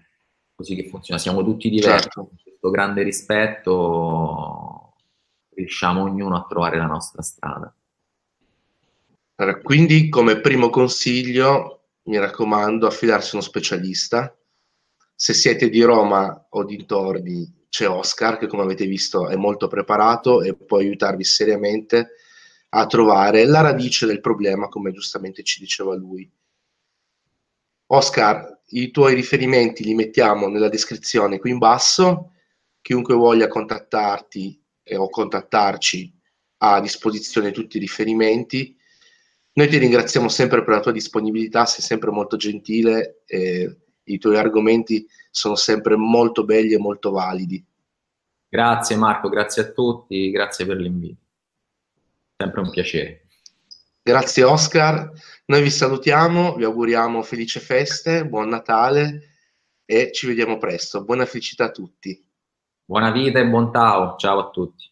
così 0.55 0.75
che 0.75 0.87
funziona, 0.87 1.19
siamo 1.19 1.43
tutti 1.43 1.69
diversi, 1.69 2.03
certo. 2.03 2.25
con 2.25 2.37
questo 2.41 2.69
grande 2.69 3.03
rispetto 3.03 4.93
riusciamo 5.53 6.03
ognuno 6.03 6.37
a 6.37 6.45
trovare 6.47 6.77
la 6.77 6.85
nostra 6.85 7.21
strada. 7.21 7.73
Quindi 9.63 10.09
come 10.09 10.39
primo 10.39 10.69
consiglio 10.69 11.79
mi 12.03 12.17
raccomando, 12.17 12.87
affidarsi 12.87 13.29
a 13.29 13.37
uno 13.37 13.45
specialista. 13.45 14.35
Se 15.15 15.33
siete 15.33 15.69
di 15.69 15.81
Roma 15.81 16.47
o 16.49 16.63
dintorni, 16.63 17.65
c'è 17.69 17.87
Oscar, 17.87 18.37
che 18.37 18.47
come 18.47 18.63
avete 18.63 18.85
visto 18.85 19.27
è 19.27 19.35
molto 19.35 19.67
preparato 19.67 20.41
e 20.41 20.55
può 20.55 20.77
aiutarvi 20.77 21.23
seriamente 21.23 22.15
a 22.69 22.85
trovare 22.85 23.45
la 23.45 23.61
radice 23.61 24.05
del 24.05 24.21
problema, 24.21 24.67
come 24.67 24.91
giustamente 24.91 25.43
ci 25.43 25.59
diceva 25.59 25.95
lui. 25.95 26.29
Oscar, 27.91 28.61
i 28.67 28.91
tuoi 28.91 29.15
riferimenti 29.15 29.83
li 29.83 29.95
mettiamo 29.95 30.47
nella 30.47 30.69
descrizione 30.69 31.39
qui 31.39 31.51
in 31.51 31.57
basso. 31.57 32.33
Chiunque 32.81 33.15
voglia 33.15 33.47
contattarti 33.47 34.61
eh, 34.83 34.95
o 34.95 35.09
contattarci 35.09 36.17
ha 36.57 36.75
a 36.75 36.81
disposizione 36.81 37.51
tutti 37.51 37.77
i 37.77 37.79
riferimenti 37.79 38.77
noi 39.59 39.67
ti 39.67 39.77
ringraziamo 39.77 40.29
sempre 40.29 40.63
per 40.63 40.75
la 40.75 40.79
tua 40.79 40.93
disponibilità, 40.93 41.65
sei 41.65 41.83
sempre 41.83 42.11
molto 42.11 42.37
gentile 42.37 43.23
e 43.25 43.77
i 44.03 44.17
tuoi 44.17 44.37
argomenti 44.37 45.05
sono 45.29 45.55
sempre 45.55 45.97
molto 45.97 46.45
belli 46.45 46.73
e 46.73 46.77
molto 46.77 47.11
validi. 47.11 47.61
Grazie 48.47 48.95
Marco, 48.95 49.27
grazie 49.27 49.63
a 49.63 49.71
tutti, 49.71 50.31
grazie 50.31 50.65
per 50.65 50.77
l'invito. 50.77 51.28
Sempre 52.41 52.61
un 52.61 52.69
piacere. 52.69 53.27
Grazie 54.01 54.43
Oscar, 54.43 55.11
noi 55.47 55.61
vi 55.61 55.69
salutiamo, 55.69 56.55
vi 56.55 56.63
auguriamo 56.63 57.21
felici 57.21 57.59
feste, 57.59 58.25
buon 58.25 58.47
Natale 58.47 59.33
e 59.83 60.13
ci 60.13 60.25
vediamo 60.25 60.57
presto. 60.57 61.03
Buona 61.03 61.25
felicità 61.25 61.65
a 61.65 61.71
tutti. 61.71 62.25
Buona 62.85 63.11
vita 63.11 63.39
e 63.39 63.45
buon 63.45 63.73
Tao, 63.73 64.15
ciao 64.15 64.39
a 64.39 64.49
tutti. 64.51 64.89